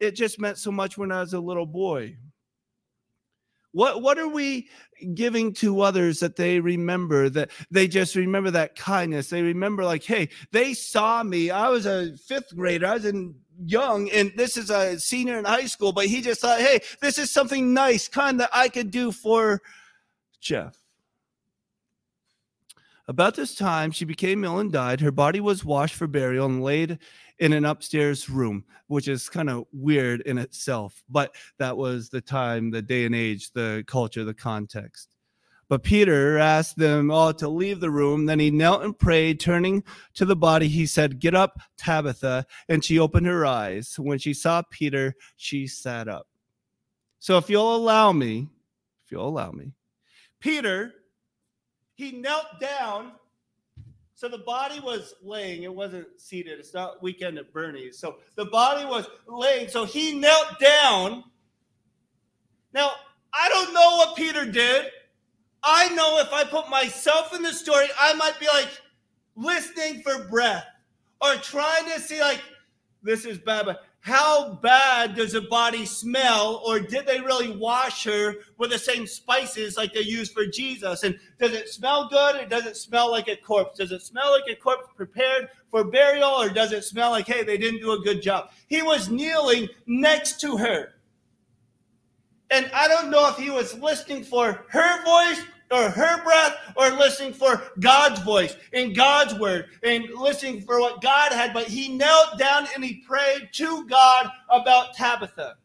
it 0.00 0.12
just 0.12 0.40
meant 0.40 0.58
so 0.58 0.70
much 0.70 0.98
when 0.98 1.12
I 1.12 1.20
was 1.20 1.32
a 1.32 1.40
little 1.40 1.66
boy 1.66 2.16
What 3.72 4.02
what 4.02 4.18
are 4.18 4.28
we 4.28 4.68
giving 5.04 5.52
to 5.54 5.80
others 5.80 6.20
that 6.20 6.36
they 6.36 6.60
remember 6.60 7.28
that 7.30 7.50
they 7.70 7.88
just 7.88 8.14
remember 8.14 8.50
that 8.52 8.76
kindness? 8.76 9.28
They 9.28 9.42
remember 9.42 9.84
like, 9.84 10.04
hey, 10.04 10.28
they 10.52 10.74
saw 10.74 11.22
me. 11.22 11.50
I 11.50 11.68
was 11.68 11.86
a 11.86 12.16
fifth 12.16 12.54
grader. 12.56 12.86
I 12.86 12.94
was 12.94 13.04
in 13.04 13.34
young 13.64 14.10
and 14.10 14.32
this 14.36 14.56
is 14.56 14.70
a 14.70 14.98
senior 14.98 15.38
in 15.38 15.44
high 15.44 15.66
school, 15.66 15.92
but 15.92 16.06
he 16.06 16.20
just 16.20 16.40
thought, 16.40 16.60
hey, 16.60 16.80
this 17.00 17.18
is 17.18 17.30
something 17.30 17.72
nice, 17.72 18.08
kind 18.08 18.40
that 18.40 18.50
I 18.52 18.68
could 18.68 18.90
do 18.90 19.12
for 19.12 19.60
Jeff. 20.40 20.83
About 23.06 23.34
this 23.34 23.54
time, 23.54 23.90
she 23.90 24.06
became 24.06 24.44
ill 24.44 24.60
and 24.60 24.72
died. 24.72 25.00
Her 25.00 25.12
body 25.12 25.40
was 25.40 25.64
washed 25.64 25.94
for 25.94 26.06
burial 26.06 26.46
and 26.46 26.62
laid 26.62 26.98
in 27.38 27.52
an 27.52 27.66
upstairs 27.66 28.30
room, 28.30 28.64
which 28.86 29.08
is 29.08 29.28
kind 29.28 29.50
of 29.50 29.66
weird 29.72 30.22
in 30.22 30.38
itself. 30.38 31.04
But 31.08 31.34
that 31.58 31.76
was 31.76 32.08
the 32.08 32.22
time, 32.22 32.70
the 32.70 32.80
day 32.80 33.04
and 33.04 33.14
age, 33.14 33.52
the 33.52 33.84
culture, 33.86 34.24
the 34.24 34.32
context. 34.32 35.14
But 35.68 35.82
Peter 35.82 36.38
asked 36.38 36.76
them 36.76 37.10
all 37.10 37.34
to 37.34 37.48
leave 37.48 37.80
the 37.80 37.90
room. 37.90 38.26
Then 38.26 38.38
he 38.38 38.50
knelt 38.50 38.84
and 38.84 38.98
prayed. 38.98 39.40
Turning 39.40 39.82
to 40.14 40.24
the 40.24 40.36
body, 40.36 40.68
he 40.68 40.86
said, 40.86 41.20
Get 41.20 41.34
up, 41.34 41.58
Tabitha. 41.76 42.46
And 42.68 42.84
she 42.84 42.98
opened 42.98 43.26
her 43.26 43.46
eyes. 43.46 43.94
When 43.98 44.18
she 44.18 44.34
saw 44.34 44.62
Peter, 44.70 45.14
she 45.36 45.66
sat 45.66 46.06
up. 46.08 46.26
So 47.18 47.38
if 47.38 47.48
you'll 47.48 47.74
allow 47.74 48.12
me, 48.12 48.48
if 49.04 49.12
you'll 49.12 49.28
allow 49.28 49.50
me, 49.52 49.72
Peter, 50.40 50.92
he 51.94 52.12
knelt 52.12 52.60
down 52.60 53.12
so 54.16 54.28
the 54.28 54.38
body 54.38 54.78
was 54.80 55.14
laying, 55.22 55.64
it 55.64 55.74
wasn't 55.74 56.06
seated. 56.16 56.60
It's 56.60 56.72
not 56.72 57.02
weekend 57.02 57.36
at 57.36 57.52
Bernie's. 57.52 57.98
So 57.98 58.16
the 58.36 58.44
body 58.44 58.84
was 58.84 59.06
laying. 59.26 59.68
So 59.68 59.84
he 59.84 60.18
knelt 60.18 60.58
down. 60.60 61.24
Now, 62.72 62.92
I 63.32 63.48
don't 63.48 63.74
know 63.74 63.96
what 63.96 64.16
Peter 64.16 64.50
did. 64.50 64.86
I 65.64 65.88
know 65.90 66.20
if 66.20 66.32
I 66.32 66.44
put 66.44 66.70
myself 66.70 67.34
in 67.34 67.42
the 67.42 67.52
story, 67.52 67.86
I 67.98 68.14
might 68.14 68.38
be 68.38 68.46
like 68.46 68.68
listening 69.34 70.02
for 70.02 70.24
breath 70.24 70.64
or 71.20 71.34
trying 71.36 71.84
to 71.86 72.00
see, 72.00 72.20
like, 72.20 72.40
this 73.02 73.24
is 73.24 73.38
bad, 73.38 73.66
but 73.66 73.84
how 74.04 74.56
bad 74.56 75.14
does 75.14 75.32
a 75.32 75.40
body 75.40 75.86
smell 75.86 76.62
or 76.66 76.78
did 76.78 77.06
they 77.06 77.20
really 77.20 77.56
wash 77.56 78.04
her 78.04 78.34
with 78.58 78.70
the 78.70 78.76
same 78.76 79.06
spices 79.06 79.78
like 79.78 79.94
they 79.94 80.02
used 80.02 80.34
for 80.34 80.44
jesus? 80.44 81.04
And 81.04 81.18
does 81.38 81.52
it 81.52 81.70
smell 81.70 82.10
good 82.10 82.36
or 82.36 82.46
does 82.46 82.66
it 82.66 82.76
smell 82.76 83.10
like 83.10 83.28
a 83.28 83.36
corpse? 83.36 83.78
Does 83.78 83.92
it 83.92 84.02
smell 84.02 84.30
like 84.32 84.44
a 84.46 84.60
corpse 84.60 84.90
prepared 84.94 85.48
for 85.70 85.84
burial 85.84 86.28
or 86.28 86.50
does 86.50 86.72
it 86.72 86.84
smell 86.84 87.12
like 87.12 87.26
hey 87.26 87.44
they 87.44 87.56
didn't 87.56 87.80
do 87.80 87.92
a 87.92 88.00
good 88.00 88.20
job? 88.20 88.50
He 88.66 88.82
was 88.82 89.08
kneeling 89.08 89.70
next 89.86 90.38
to 90.42 90.58
her. 90.58 90.96
And 92.50 92.70
i 92.74 92.86
don't 92.86 93.10
know 93.10 93.30
if 93.30 93.38
he 93.38 93.48
was 93.48 93.72
listening 93.78 94.22
for 94.22 94.66
her 94.68 95.04
voice 95.04 95.40
or 95.70 95.90
her 95.90 96.22
breath 96.22 96.56
or 96.76 96.90
listening 96.90 97.32
for 97.32 97.62
God's 97.80 98.20
voice 98.20 98.56
and 98.72 98.94
God's 98.94 99.34
word 99.34 99.66
and 99.82 100.08
listening 100.14 100.60
for 100.62 100.80
what 100.80 101.02
God 101.02 101.32
had, 101.32 101.52
but 101.52 101.66
he 101.66 101.88
knelt 101.88 102.38
down 102.38 102.66
and 102.74 102.84
he 102.84 103.02
prayed 103.06 103.48
to 103.52 103.86
God 103.86 104.30
about 104.50 104.94
Tabitha. 104.94 105.56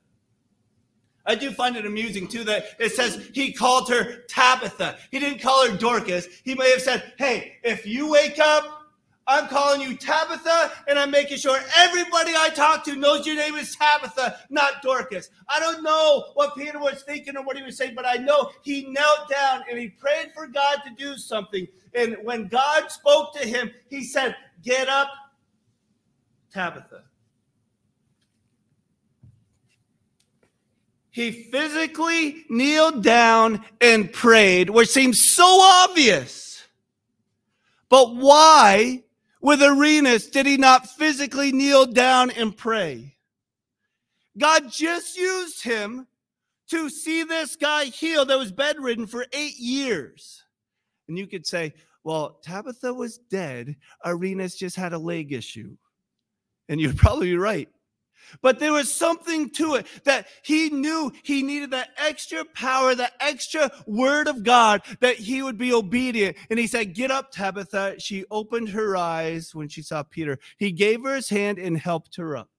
I 1.26 1.36
do 1.36 1.52
find 1.52 1.76
it 1.76 1.86
amusing 1.86 2.28
too 2.28 2.44
that 2.46 2.66
it 2.80 2.92
says 2.94 3.30
he 3.34 3.54
called 3.54 3.90
her 3.90 4.22
Tabitha. 4.30 4.98
He 5.12 5.20
didn't 5.20 5.42
call 5.42 5.70
her 5.70 5.78
Dorcas. 5.78 6.28
He 6.44 6.56
may 6.56 6.72
have 6.72 6.82
said, 6.82 7.14
Hey, 7.18 7.58
if 7.64 7.86
you 7.86 8.10
wake 8.10 8.40
up 8.40 8.79
I'm 9.30 9.48
calling 9.48 9.80
you 9.80 9.96
Tabitha, 9.96 10.72
and 10.88 10.98
I'm 10.98 11.12
making 11.12 11.38
sure 11.38 11.60
everybody 11.78 12.32
I 12.36 12.50
talk 12.50 12.84
to 12.86 12.96
knows 12.96 13.28
your 13.28 13.36
name 13.36 13.56
is 13.56 13.76
Tabitha, 13.76 14.40
not 14.50 14.82
Dorcas. 14.82 15.30
I 15.48 15.60
don't 15.60 15.84
know 15.84 16.32
what 16.34 16.56
Peter 16.58 16.80
was 16.80 17.04
thinking 17.04 17.38
or 17.38 17.44
what 17.44 17.56
he 17.56 17.62
was 17.62 17.78
saying, 17.78 17.94
but 17.96 18.08
I 18.08 18.16
know 18.16 18.50
he 18.64 18.88
knelt 18.90 19.30
down 19.30 19.62
and 19.70 19.78
he 19.78 19.90
prayed 19.90 20.32
for 20.34 20.48
God 20.48 20.80
to 20.84 20.90
do 20.98 21.16
something. 21.16 21.68
And 21.94 22.18
when 22.24 22.48
God 22.48 22.90
spoke 22.90 23.36
to 23.36 23.48
him, 23.48 23.70
he 23.88 24.04
said, 24.04 24.36
Get 24.64 24.90
up, 24.90 25.10
Tabitha. 26.52 27.04
He 31.12 31.32
physically 31.32 32.46
kneeled 32.50 33.04
down 33.04 33.64
and 33.80 34.12
prayed, 34.12 34.72
which 34.72 34.90
seems 34.90 35.36
so 35.36 35.46
obvious. 35.46 36.66
But 37.90 38.16
why 38.16 39.04
with 39.42 39.62
Arenas, 39.62 40.28
did 40.28 40.46
he 40.46 40.58
not 40.58 40.90
physically 40.90 41.52
kneel 41.52 41.86
down 41.86 42.30
and 42.32 42.56
pray? 42.56 43.16
God 44.38 44.72
just 44.72 45.18
used 45.18 45.64
him 45.64 46.08
to 46.70 46.90
see 46.90 47.24
this 47.24 47.56
guy 47.56 47.86
healed 47.86 48.30
that 48.30 48.38
was 48.38 48.52
bedridden 48.52 49.08
for 49.08 49.26
eight 49.34 49.58
years. 49.58 50.44
And 51.08 51.18
you 51.18 51.26
could 51.28 51.46
say, 51.48 51.74
well, 52.04 52.40
Tabitha 52.44 52.94
was 52.94 53.18
dead. 53.18 53.76
Arenas 54.06 54.56
just 54.56 54.76
had 54.76 54.94
a 54.94 55.00
leg 55.00 55.34
issue. 55.34 55.76
And 56.68 56.80
you're 56.80 56.94
probably 56.96 57.36
right. 57.36 57.70
But 58.42 58.60
there 58.60 58.74
was 58.74 58.94
something 58.94 59.50
to 59.52 59.76
it 59.76 59.88
that 60.04 60.28
he 60.44 60.70
knew 60.70 61.12
he 61.24 61.44
needed 61.44 61.72
that 61.72 61.90
extra 61.98 62.46
power, 62.46 62.96
that 62.96 63.14
extra 63.20 63.72
word 63.86 64.28
of 64.28 64.44
God 64.44 64.82
that 65.00 65.16
he 65.18 65.42
would 65.42 65.58
be 65.58 65.74
obedient. 65.74 66.38
And 66.50 66.60
he 66.60 66.68
said, 66.68 66.94
Get 66.94 67.12
up, 67.12 67.32
Tabitha. 67.32 68.00
She 68.00 68.26
opened 68.32 68.70
her 68.70 68.96
eyes 68.96 69.54
when 69.54 69.68
she 69.68 69.82
saw 69.82 70.04
Peter. 70.04 70.40
He 70.58 70.72
gave 70.72 71.04
her 71.04 71.16
his 71.16 71.30
hand 71.30 71.58
and 71.60 71.78
helped 71.78 72.16
her 72.18 72.38
up. 72.38 72.50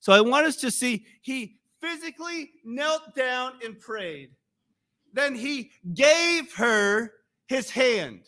So 0.00 0.12
I 0.12 0.20
want 0.20 0.46
us 0.46 0.56
to 0.56 0.70
see 0.70 1.04
he 1.22 1.58
physically 1.80 2.52
knelt 2.64 3.14
down 3.14 3.54
and 3.64 3.78
prayed. 3.78 4.30
Then 5.12 5.34
he 5.34 5.70
gave 5.94 6.52
her 6.54 7.12
his 7.46 7.70
hand 7.70 8.22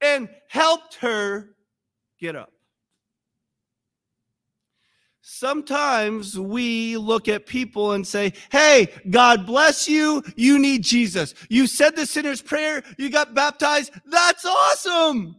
and 0.00 0.28
helped 0.48 0.96
her 0.96 1.56
get 2.18 2.36
up. 2.36 2.52
Sometimes 5.22 6.38
we 6.38 6.96
look 6.96 7.28
at 7.28 7.46
people 7.46 7.92
and 7.92 8.06
say, 8.06 8.32
Hey, 8.50 8.88
God 9.10 9.46
bless 9.46 9.88
you. 9.88 10.22
You 10.36 10.58
need 10.58 10.82
Jesus. 10.82 11.34
You 11.48 11.66
said 11.66 11.94
the 11.94 12.06
sinner's 12.06 12.40
prayer. 12.40 12.82
You 12.98 13.10
got 13.10 13.34
baptized. 13.34 13.92
That's 14.06 14.44
awesome. 14.44 15.36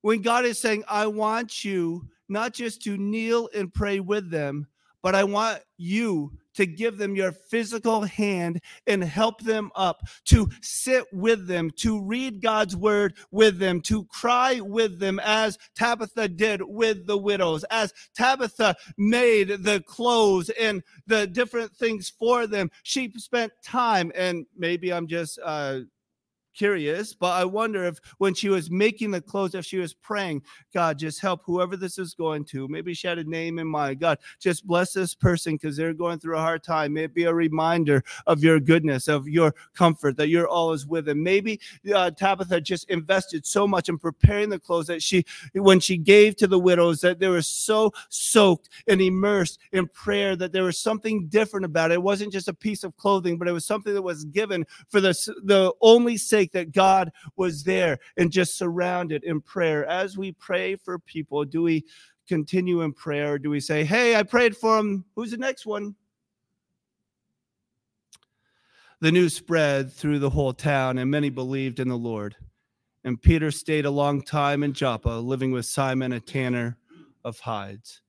When 0.00 0.22
God 0.22 0.44
is 0.44 0.58
saying, 0.58 0.84
I 0.88 1.06
want 1.06 1.64
you 1.64 2.08
not 2.28 2.52
just 2.52 2.82
to 2.82 2.96
kneel 2.96 3.48
and 3.54 3.72
pray 3.72 4.00
with 4.00 4.30
them, 4.30 4.66
but 5.02 5.14
I 5.14 5.24
want 5.24 5.60
you 5.76 6.32
to 6.54 6.66
give 6.66 6.98
them 6.98 7.14
your 7.16 7.32
physical 7.32 8.02
hand 8.02 8.60
and 8.86 9.02
help 9.02 9.40
them 9.40 9.70
up, 9.74 10.02
to 10.26 10.48
sit 10.60 11.04
with 11.12 11.46
them, 11.46 11.70
to 11.76 12.00
read 12.00 12.40
God's 12.40 12.76
word 12.76 13.14
with 13.30 13.58
them, 13.58 13.80
to 13.82 14.04
cry 14.04 14.60
with 14.60 14.98
them, 14.98 15.20
as 15.22 15.58
Tabitha 15.74 16.28
did 16.28 16.62
with 16.62 17.06
the 17.06 17.18
widows, 17.18 17.64
as 17.64 17.92
Tabitha 18.16 18.76
made 18.96 19.48
the 19.48 19.82
clothes 19.86 20.50
and 20.50 20.82
the 21.06 21.26
different 21.26 21.74
things 21.76 22.12
for 22.18 22.46
them. 22.46 22.70
She 22.82 23.12
spent 23.18 23.52
time, 23.62 24.12
and 24.14 24.46
maybe 24.56 24.92
I'm 24.92 25.06
just 25.06 25.38
uh, 25.42 25.80
curious, 26.54 27.14
but 27.14 27.32
I 27.32 27.44
wonder 27.44 27.84
if 27.84 27.98
when 28.18 28.34
she 28.34 28.48
was 28.48 28.70
making 28.70 29.10
the 29.10 29.20
clothes, 29.20 29.54
if 29.54 29.64
she 29.64 29.78
was 29.78 29.94
praying, 29.94 30.42
God, 30.72 30.98
just 30.98 31.20
help 31.20 31.42
whoever 31.44 31.76
this 31.76 31.98
is 31.98 32.14
going 32.14 32.44
to. 32.46 32.68
Maybe 32.68 32.94
she 32.94 33.06
had 33.06 33.18
a 33.18 33.24
name 33.24 33.58
in 33.58 33.66
mind. 33.66 34.00
God, 34.00 34.18
just 34.38 34.66
bless 34.66 34.92
this 34.92 35.14
person 35.14 35.54
because 35.54 35.76
they're 35.76 35.92
going 35.92 36.18
through 36.18 36.36
a 36.36 36.40
hard 36.40 36.62
time. 36.62 36.94
May 36.94 37.04
it 37.04 37.14
be 37.14 37.24
a 37.24 37.34
reminder 37.34 38.02
of 38.26 38.42
your 38.42 38.60
goodness, 38.60 39.08
of 39.08 39.28
your 39.28 39.54
comfort, 39.74 40.16
that 40.16 40.28
you're 40.28 40.48
always 40.48 40.86
with 40.86 41.06
them. 41.06 41.22
Maybe 41.22 41.60
uh, 41.94 42.10
Tabitha 42.10 42.60
just 42.60 42.88
invested 42.90 43.44
so 43.46 43.66
much 43.66 43.88
in 43.88 43.98
preparing 43.98 44.48
the 44.48 44.58
clothes 44.58 44.86
that 44.86 45.02
she, 45.02 45.24
when 45.54 45.80
she 45.80 45.96
gave 45.96 46.36
to 46.36 46.46
the 46.46 46.58
widows, 46.58 47.00
that 47.00 47.18
they 47.18 47.28
were 47.28 47.42
so 47.42 47.92
soaked 48.08 48.68
and 48.86 49.00
immersed 49.00 49.58
in 49.72 49.88
prayer 49.88 50.36
that 50.36 50.52
there 50.52 50.64
was 50.64 50.78
something 50.78 51.26
different 51.26 51.64
about 51.64 51.90
it. 51.90 51.94
It 51.94 52.02
wasn't 52.02 52.32
just 52.32 52.48
a 52.48 52.54
piece 52.54 52.84
of 52.84 52.96
clothing, 52.96 53.38
but 53.38 53.48
it 53.48 53.52
was 53.52 53.64
something 53.64 53.94
that 53.94 54.02
was 54.02 54.24
given 54.24 54.66
for 54.88 55.00
the, 55.00 55.12
the 55.44 55.72
only 55.80 56.16
sake 56.16 56.43
sake 56.44 56.52
that 56.52 56.72
God 56.72 57.10
was 57.36 57.64
there 57.64 57.98
and 58.16 58.30
just 58.30 58.58
surrounded 58.58 59.24
in 59.24 59.40
prayer. 59.40 59.86
As 59.86 60.16
we 60.18 60.32
pray 60.32 60.76
for 60.76 60.98
people, 60.98 61.44
do 61.44 61.62
we 61.62 61.84
continue 62.28 62.82
in 62.82 62.92
prayer? 62.92 63.38
do 63.38 63.50
we 63.50 63.60
say, 63.60 63.84
Hey, 63.84 64.16
I 64.16 64.22
prayed 64.22 64.56
for 64.56 64.78
him. 64.78 65.04
Who's 65.14 65.30
the 65.30 65.36
next 65.36 65.66
one? 65.66 65.94
The 69.00 69.12
news 69.12 69.34
spread 69.34 69.92
through 69.92 70.20
the 70.20 70.30
whole 70.30 70.54
town, 70.54 70.96
and 70.98 71.10
many 71.10 71.28
believed 71.28 71.78
in 71.80 71.88
the 71.88 71.98
Lord. 71.98 72.36
And 73.02 73.20
Peter 73.20 73.50
stayed 73.50 73.84
a 73.84 73.90
long 73.90 74.22
time 74.22 74.62
in 74.62 74.72
Joppa, 74.72 75.10
living 75.10 75.52
with 75.52 75.66
Simon, 75.66 76.12
a 76.12 76.20
tanner 76.20 76.78
of 77.22 77.38
hides 77.40 78.00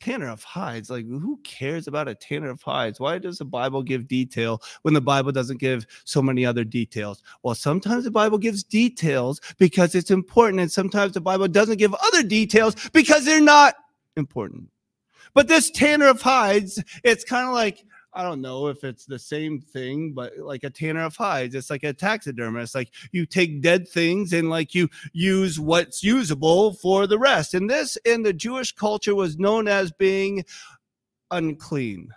tanner 0.00 0.28
of 0.28 0.42
hides. 0.42 0.90
Like, 0.90 1.06
who 1.06 1.38
cares 1.44 1.86
about 1.86 2.08
a 2.08 2.14
tanner 2.14 2.50
of 2.50 2.62
hides? 2.62 2.98
Why 2.98 3.18
does 3.18 3.38
the 3.38 3.44
Bible 3.44 3.82
give 3.82 4.08
detail 4.08 4.62
when 4.82 4.94
the 4.94 5.00
Bible 5.00 5.32
doesn't 5.32 5.58
give 5.58 5.86
so 6.04 6.22
many 6.22 6.44
other 6.44 6.64
details? 6.64 7.22
Well, 7.42 7.54
sometimes 7.54 8.04
the 8.04 8.10
Bible 8.10 8.38
gives 8.38 8.64
details 8.64 9.40
because 9.58 9.94
it's 9.94 10.10
important, 10.10 10.60
and 10.60 10.72
sometimes 10.72 11.12
the 11.12 11.20
Bible 11.20 11.48
doesn't 11.48 11.78
give 11.78 11.94
other 11.94 12.22
details 12.22 12.74
because 12.90 13.24
they're 13.24 13.40
not 13.40 13.74
important. 14.16 14.68
But 15.34 15.48
this 15.48 15.70
tanner 15.70 16.08
of 16.08 16.20
hides, 16.20 16.82
it's 17.04 17.24
kind 17.24 17.46
of 17.46 17.54
like 17.54 17.84
I 18.12 18.22
don't 18.22 18.40
know 18.40 18.66
if 18.66 18.82
it's 18.82 19.06
the 19.06 19.18
same 19.18 19.60
thing, 19.60 20.12
but 20.12 20.36
like 20.38 20.64
a 20.64 20.70
tanner 20.70 21.04
of 21.04 21.16
hides, 21.16 21.54
it's 21.54 21.70
like 21.70 21.84
a 21.84 21.92
taxidermist. 21.92 22.74
Like 22.74 22.90
you 23.12 23.24
take 23.24 23.62
dead 23.62 23.88
things 23.88 24.32
and 24.32 24.50
like 24.50 24.74
you 24.74 24.88
use 25.12 25.60
what's 25.60 26.02
usable 26.02 26.72
for 26.74 27.06
the 27.06 27.18
rest. 27.18 27.54
And 27.54 27.70
this 27.70 27.96
in 28.04 28.22
the 28.22 28.32
Jewish 28.32 28.72
culture 28.72 29.14
was 29.14 29.38
known 29.38 29.68
as 29.68 29.92
being 29.92 30.44
unclean. 31.30 32.10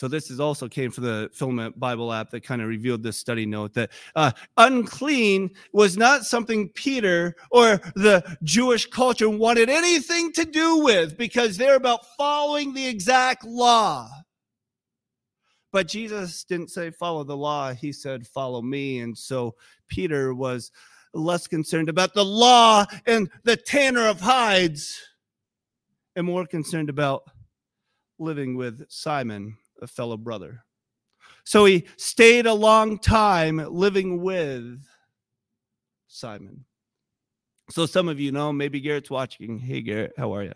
So 0.00 0.08
this 0.08 0.30
is 0.30 0.40
also 0.40 0.66
came 0.66 0.90
from 0.90 1.04
the 1.04 1.28
Filament 1.30 1.78
Bible 1.78 2.10
app 2.10 2.30
that 2.30 2.42
kind 2.42 2.62
of 2.62 2.68
revealed 2.68 3.02
this 3.02 3.18
study 3.18 3.44
note 3.44 3.74
that 3.74 3.90
uh, 4.16 4.32
unclean 4.56 5.50
was 5.74 5.98
not 5.98 6.24
something 6.24 6.70
Peter 6.70 7.36
or 7.50 7.76
the 7.96 8.24
Jewish 8.42 8.86
culture 8.86 9.28
wanted 9.28 9.68
anything 9.68 10.32
to 10.32 10.46
do 10.46 10.78
with 10.78 11.18
because 11.18 11.58
they're 11.58 11.76
about 11.76 12.06
following 12.16 12.72
the 12.72 12.86
exact 12.86 13.44
law. 13.44 14.08
But 15.70 15.86
Jesus 15.86 16.44
didn't 16.44 16.70
say 16.70 16.90
follow 16.90 17.22
the 17.22 17.36
law; 17.36 17.74
he 17.74 17.92
said 17.92 18.26
follow 18.26 18.62
me. 18.62 19.00
And 19.00 19.18
so 19.18 19.54
Peter 19.86 20.32
was 20.32 20.72
less 21.12 21.46
concerned 21.46 21.90
about 21.90 22.14
the 22.14 22.24
law 22.24 22.86
and 23.04 23.30
the 23.44 23.56
tanner 23.58 24.06
of 24.06 24.18
hides, 24.18 24.98
and 26.16 26.24
more 26.24 26.46
concerned 26.46 26.88
about 26.88 27.24
living 28.18 28.56
with 28.56 28.86
Simon 28.88 29.58
a 29.80 29.86
fellow 29.86 30.16
brother. 30.16 30.64
So 31.44 31.64
he 31.64 31.86
stayed 31.96 32.46
a 32.46 32.54
long 32.54 32.98
time 32.98 33.56
living 33.56 34.22
with 34.22 34.82
Simon. 36.08 36.64
So 37.70 37.86
some 37.86 38.08
of 38.08 38.18
you 38.18 38.32
know, 38.32 38.52
maybe 38.52 38.80
Garrett's 38.80 39.10
watching. 39.10 39.58
Hey, 39.58 39.80
Garrett, 39.80 40.12
how 40.18 40.34
are 40.34 40.42
you? 40.42 40.52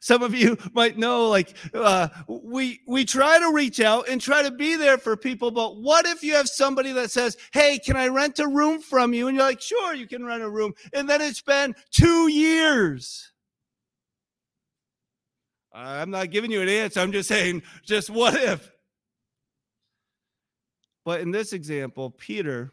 Some 0.00 0.22
of 0.22 0.34
you 0.34 0.56
might 0.72 0.96
know, 0.96 1.28
like 1.28 1.54
uh, 1.74 2.08
we 2.28 2.80
we 2.86 3.04
try 3.04 3.38
to 3.38 3.52
reach 3.52 3.80
out 3.80 4.08
and 4.08 4.20
try 4.20 4.42
to 4.42 4.50
be 4.50 4.76
there 4.76 4.98
for 4.98 5.16
people. 5.16 5.50
But 5.50 5.76
what 5.76 6.06
if 6.06 6.22
you 6.22 6.34
have 6.34 6.48
somebody 6.48 6.92
that 6.92 7.10
says, 7.10 7.36
"Hey, 7.52 7.78
can 7.78 7.96
I 7.96 8.08
rent 8.08 8.38
a 8.38 8.48
room 8.48 8.80
from 8.80 9.12
you?" 9.12 9.28
And 9.28 9.36
you're 9.36 9.46
like, 9.46 9.60
"Sure, 9.60 9.94
you 9.94 10.06
can 10.06 10.24
rent 10.24 10.42
a 10.42 10.50
room." 10.50 10.72
And 10.92 11.08
then 11.08 11.20
it's 11.20 11.42
been 11.42 11.74
two 11.90 12.28
years 12.28 13.32
I'm 15.78 16.10
not 16.10 16.30
giving 16.30 16.50
you 16.50 16.60
an 16.60 16.68
answer. 16.68 17.00
I'm 17.00 17.12
just 17.12 17.28
saying, 17.28 17.62
just 17.84 18.10
what 18.10 18.34
if? 18.34 18.70
But 21.04 21.20
in 21.20 21.30
this 21.30 21.52
example, 21.52 22.10
Peter 22.10 22.72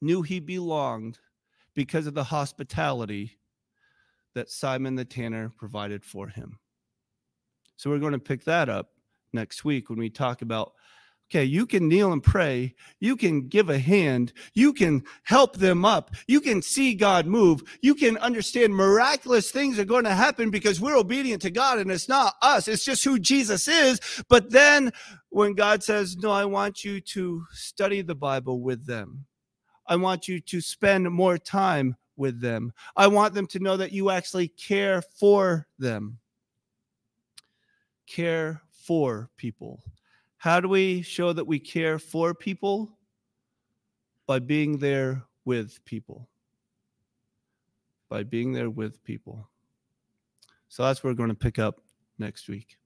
knew 0.00 0.22
he 0.22 0.38
belonged 0.38 1.18
because 1.74 2.06
of 2.06 2.14
the 2.14 2.24
hospitality 2.24 3.38
that 4.34 4.50
Simon 4.50 4.94
the 4.94 5.04
tanner 5.04 5.50
provided 5.56 6.04
for 6.04 6.28
him. 6.28 6.58
So 7.76 7.90
we're 7.90 7.98
going 7.98 8.12
to 8.12 8.18
pick 8.18 8.44
that 8.44 8.68
up 8.68 8.90
next 9.32 9.64
week 9.64 9.88
when 9.88 9.98
we 9.98 10.10
talk 10.10 10.42
about 10.42 10.72
Okay, 11.30 11.44
you 11.44 11.66
can 11.66 11.88
kneel 11.88 12.12
and 12.12 12.22
pray. 12.22 12.74
You 13.00 13.16
can 13.16 13.48
give 13.48 13.70
a 13.70 13.78
hand. 13.78 14.32
You 14.52 14.72
can 14.72 15.02
help 15.22 15.56
them 15.56 15.84
up. 15.84 16.14
You 16.28 16.40
can 16.40 16.60
see 16.60 16.94
God 16.94 17.26
move. 17.26 17.62
You 17.80 17.94
can 17.94 18.18
understand 18.18 18.74
miraculous 18.74 19.50
things 19.50 19.78
are 19.78 19.86
going 19.86 20.04
to 20.04 20.14
happen 20.14 20.50
because 20.50 20.80
we're 20.80 20.98
obedient 20.98 21.40
to 21.42 21.50
God 21.50 21.78
and 21.78 21.90
it's 21.90 22.08
not 22.08 22.34
us. 22.42 22.68
It's 22.68 22.84
just 22.84 23.04
who 23.04 23.18
Jesus 23.18 23.66
is. 23.68 24.00
But 24.28 24.50
then 24.50 24.92
when 25.30 25.54
God 25.54 25.82
says, 25.82 26.16
No, 26.18 26.30
I 26.30 26.44
want 26.44 26.84
you 26.84 27.00
to 27.00 27.44
study 27.52 28.02
the 28.02 28.14
Bible 28.14 28.60
with 28.60 28.86
them, 28.86 29.24
I 29.88 29.96
want 29.96 30.28
you 30.28 30.40
to 30.40 30.60
spend 30.60 31.10
more 31.10 31.38
time 31.38 31.96
with 32.16 32.40
them. 32.40 32.72
I 32.96 33.06
want 33.06 33.34
them 33.34 33.46
to 33.48 33.58
know 33.58 33.78
that 33.78 33.92
you 33.92 34.10
actually 34.10 34.48
care 34.48 35.02
for 35.02 35.66
them. 35.78 36.18
Care 38.06 38.60
for 38.70 39.30
people 39.38 39.82
how 40.44 40.60
do 40.60 40.68
we 40.68 41.00
show 41.00 41.32
that 41.32 41.46
we 41.46 41.58
care 41.58 41.98
for 41.98 42.34
people? 42.34 42.98
By 44.26 44.40
being 44.40 44.76
there 44.76 45.22
with 45.46 45.82
people. 45.86 46.28
By 48.10 48.24
being 48.24 48.52
there 48.52 48.68
with 48.68 49.02
people. 49.04 49.48
So 50.68 50.82
that's 50.82 51.02
where 51.02 51.10
we're 51.10 51.16
going 51.16 51.30
to 51.30 51.34
pick 51.34 51.58
up 51.58 51.80
next 52.18 52.46
week. 52.46 52.76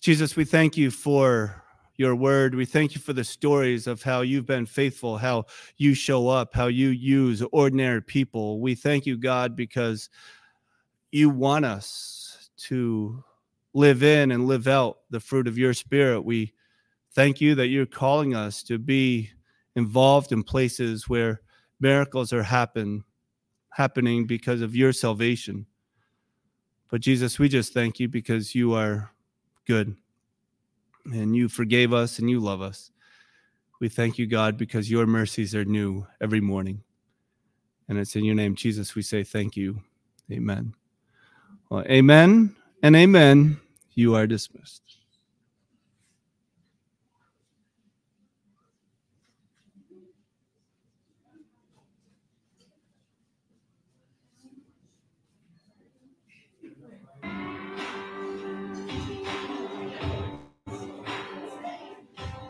Jesus, 0.00 0.34
we 0.34 0.44
thank 0.44 0.76
you 0.76 0.90
for 0.90 1.62
your 1.94 2.16
word. 2.16 2.56
We 2.56 2.64
thank 2.64 2.96
you 2.96 3.00
for 3.00 3.12
the 3.12 3.22
stories 3.22 3.86
of 3.86 4.02
how 4.02 4.22
you've 4.22 4.46
been 4.46 4.66
faithful, 4.66 5.18
how 5.18 5.44
you 5.76 5.94
show 5.94 6.26
up, 6.26 6.52
how 6.52 6.66
you 6.66 6.88
use 6.88 7.44
ordinary 7.52 8.02
people. 8.02 8.58
We 8.58 8.74
thank 8.74 9.06
you, 9.06 9.16
God, 9.16 9.54
because 9.54 10.10
you 11.12 11.30
want 11.30 11.64
us 11.64 12.50
to 12.56 13.22
live 13.72 14.02
in 14.02 14.32
and 14.32 14.48
live 14.48 14.66
out 14.66 14.98
the 15.10 15.20
fruit 15.20 15.46
of 15.46 15.56
your 15.56 15.72
spirit. 15.72 16.22
We 16.22 16.54
thank 17.16 17.40
you 17.40 17.54
that 17.54 17.68
you're 17.68 17.86
calling 17.86 18.34
us 18.34 18.62
to 18.62 18.78
be 18.78 19.30
involved 19.74 20.32
in 20.32 20.42
places 20.42 21.08
where 21.08 21.40
miracles 21.80 22.30
are 22.30 22.42
happen 22.42 23.02
happening 23.70 24.26
because 24.26 24.60
of 24.60 24.76
your 24.76 24.92
salvation. 24.92 25.66
But 26.90 27.00
Jesus, 27.00 27.38
we 27.38 27.48
just 27.48 27.72
thank 27.72 27.98
you 27.98 28.06
because 28.06 28.54
you 28.54 28.74
are 28.74 29.10
good 29.66 29.96
and 31.06 31.34
you 31.34 31.48
forgave 31.48 31.94
us 31.94 32.18
and 32.18 32.28
you 32.28 32.38
love 32.38 32.60
us. 32.60 32.90
We 33.80 33.88
thank 33.88 34.18
you, 34.18 34.26
God, 34.26 34.58
because 34.58 34.90
your 34.90 35.06
mercies 35.06 35.54
are 35.54 35.64
new 35.64 36.06
every 36.20 36.40
morning. 36.40 36.82
And 37.88 37.98
it's 37.98 38.14
in 38.14 38.24
your 38.24 38.34
name, 38.34 38.54
Jesus, 38.54 38.94
we 38.94 39.02
say 39.02 39.24
thank 39.24 39.56
you. 39.56 39.80
Amen. 40.30 40.74
Well, 41.70 41.84
amen 41.84 42.56
and 42.82 42.94
amen. 42.94 43.58
You 43.94 44.14
are 44.14 44.26
dismissed. 44.26 44.85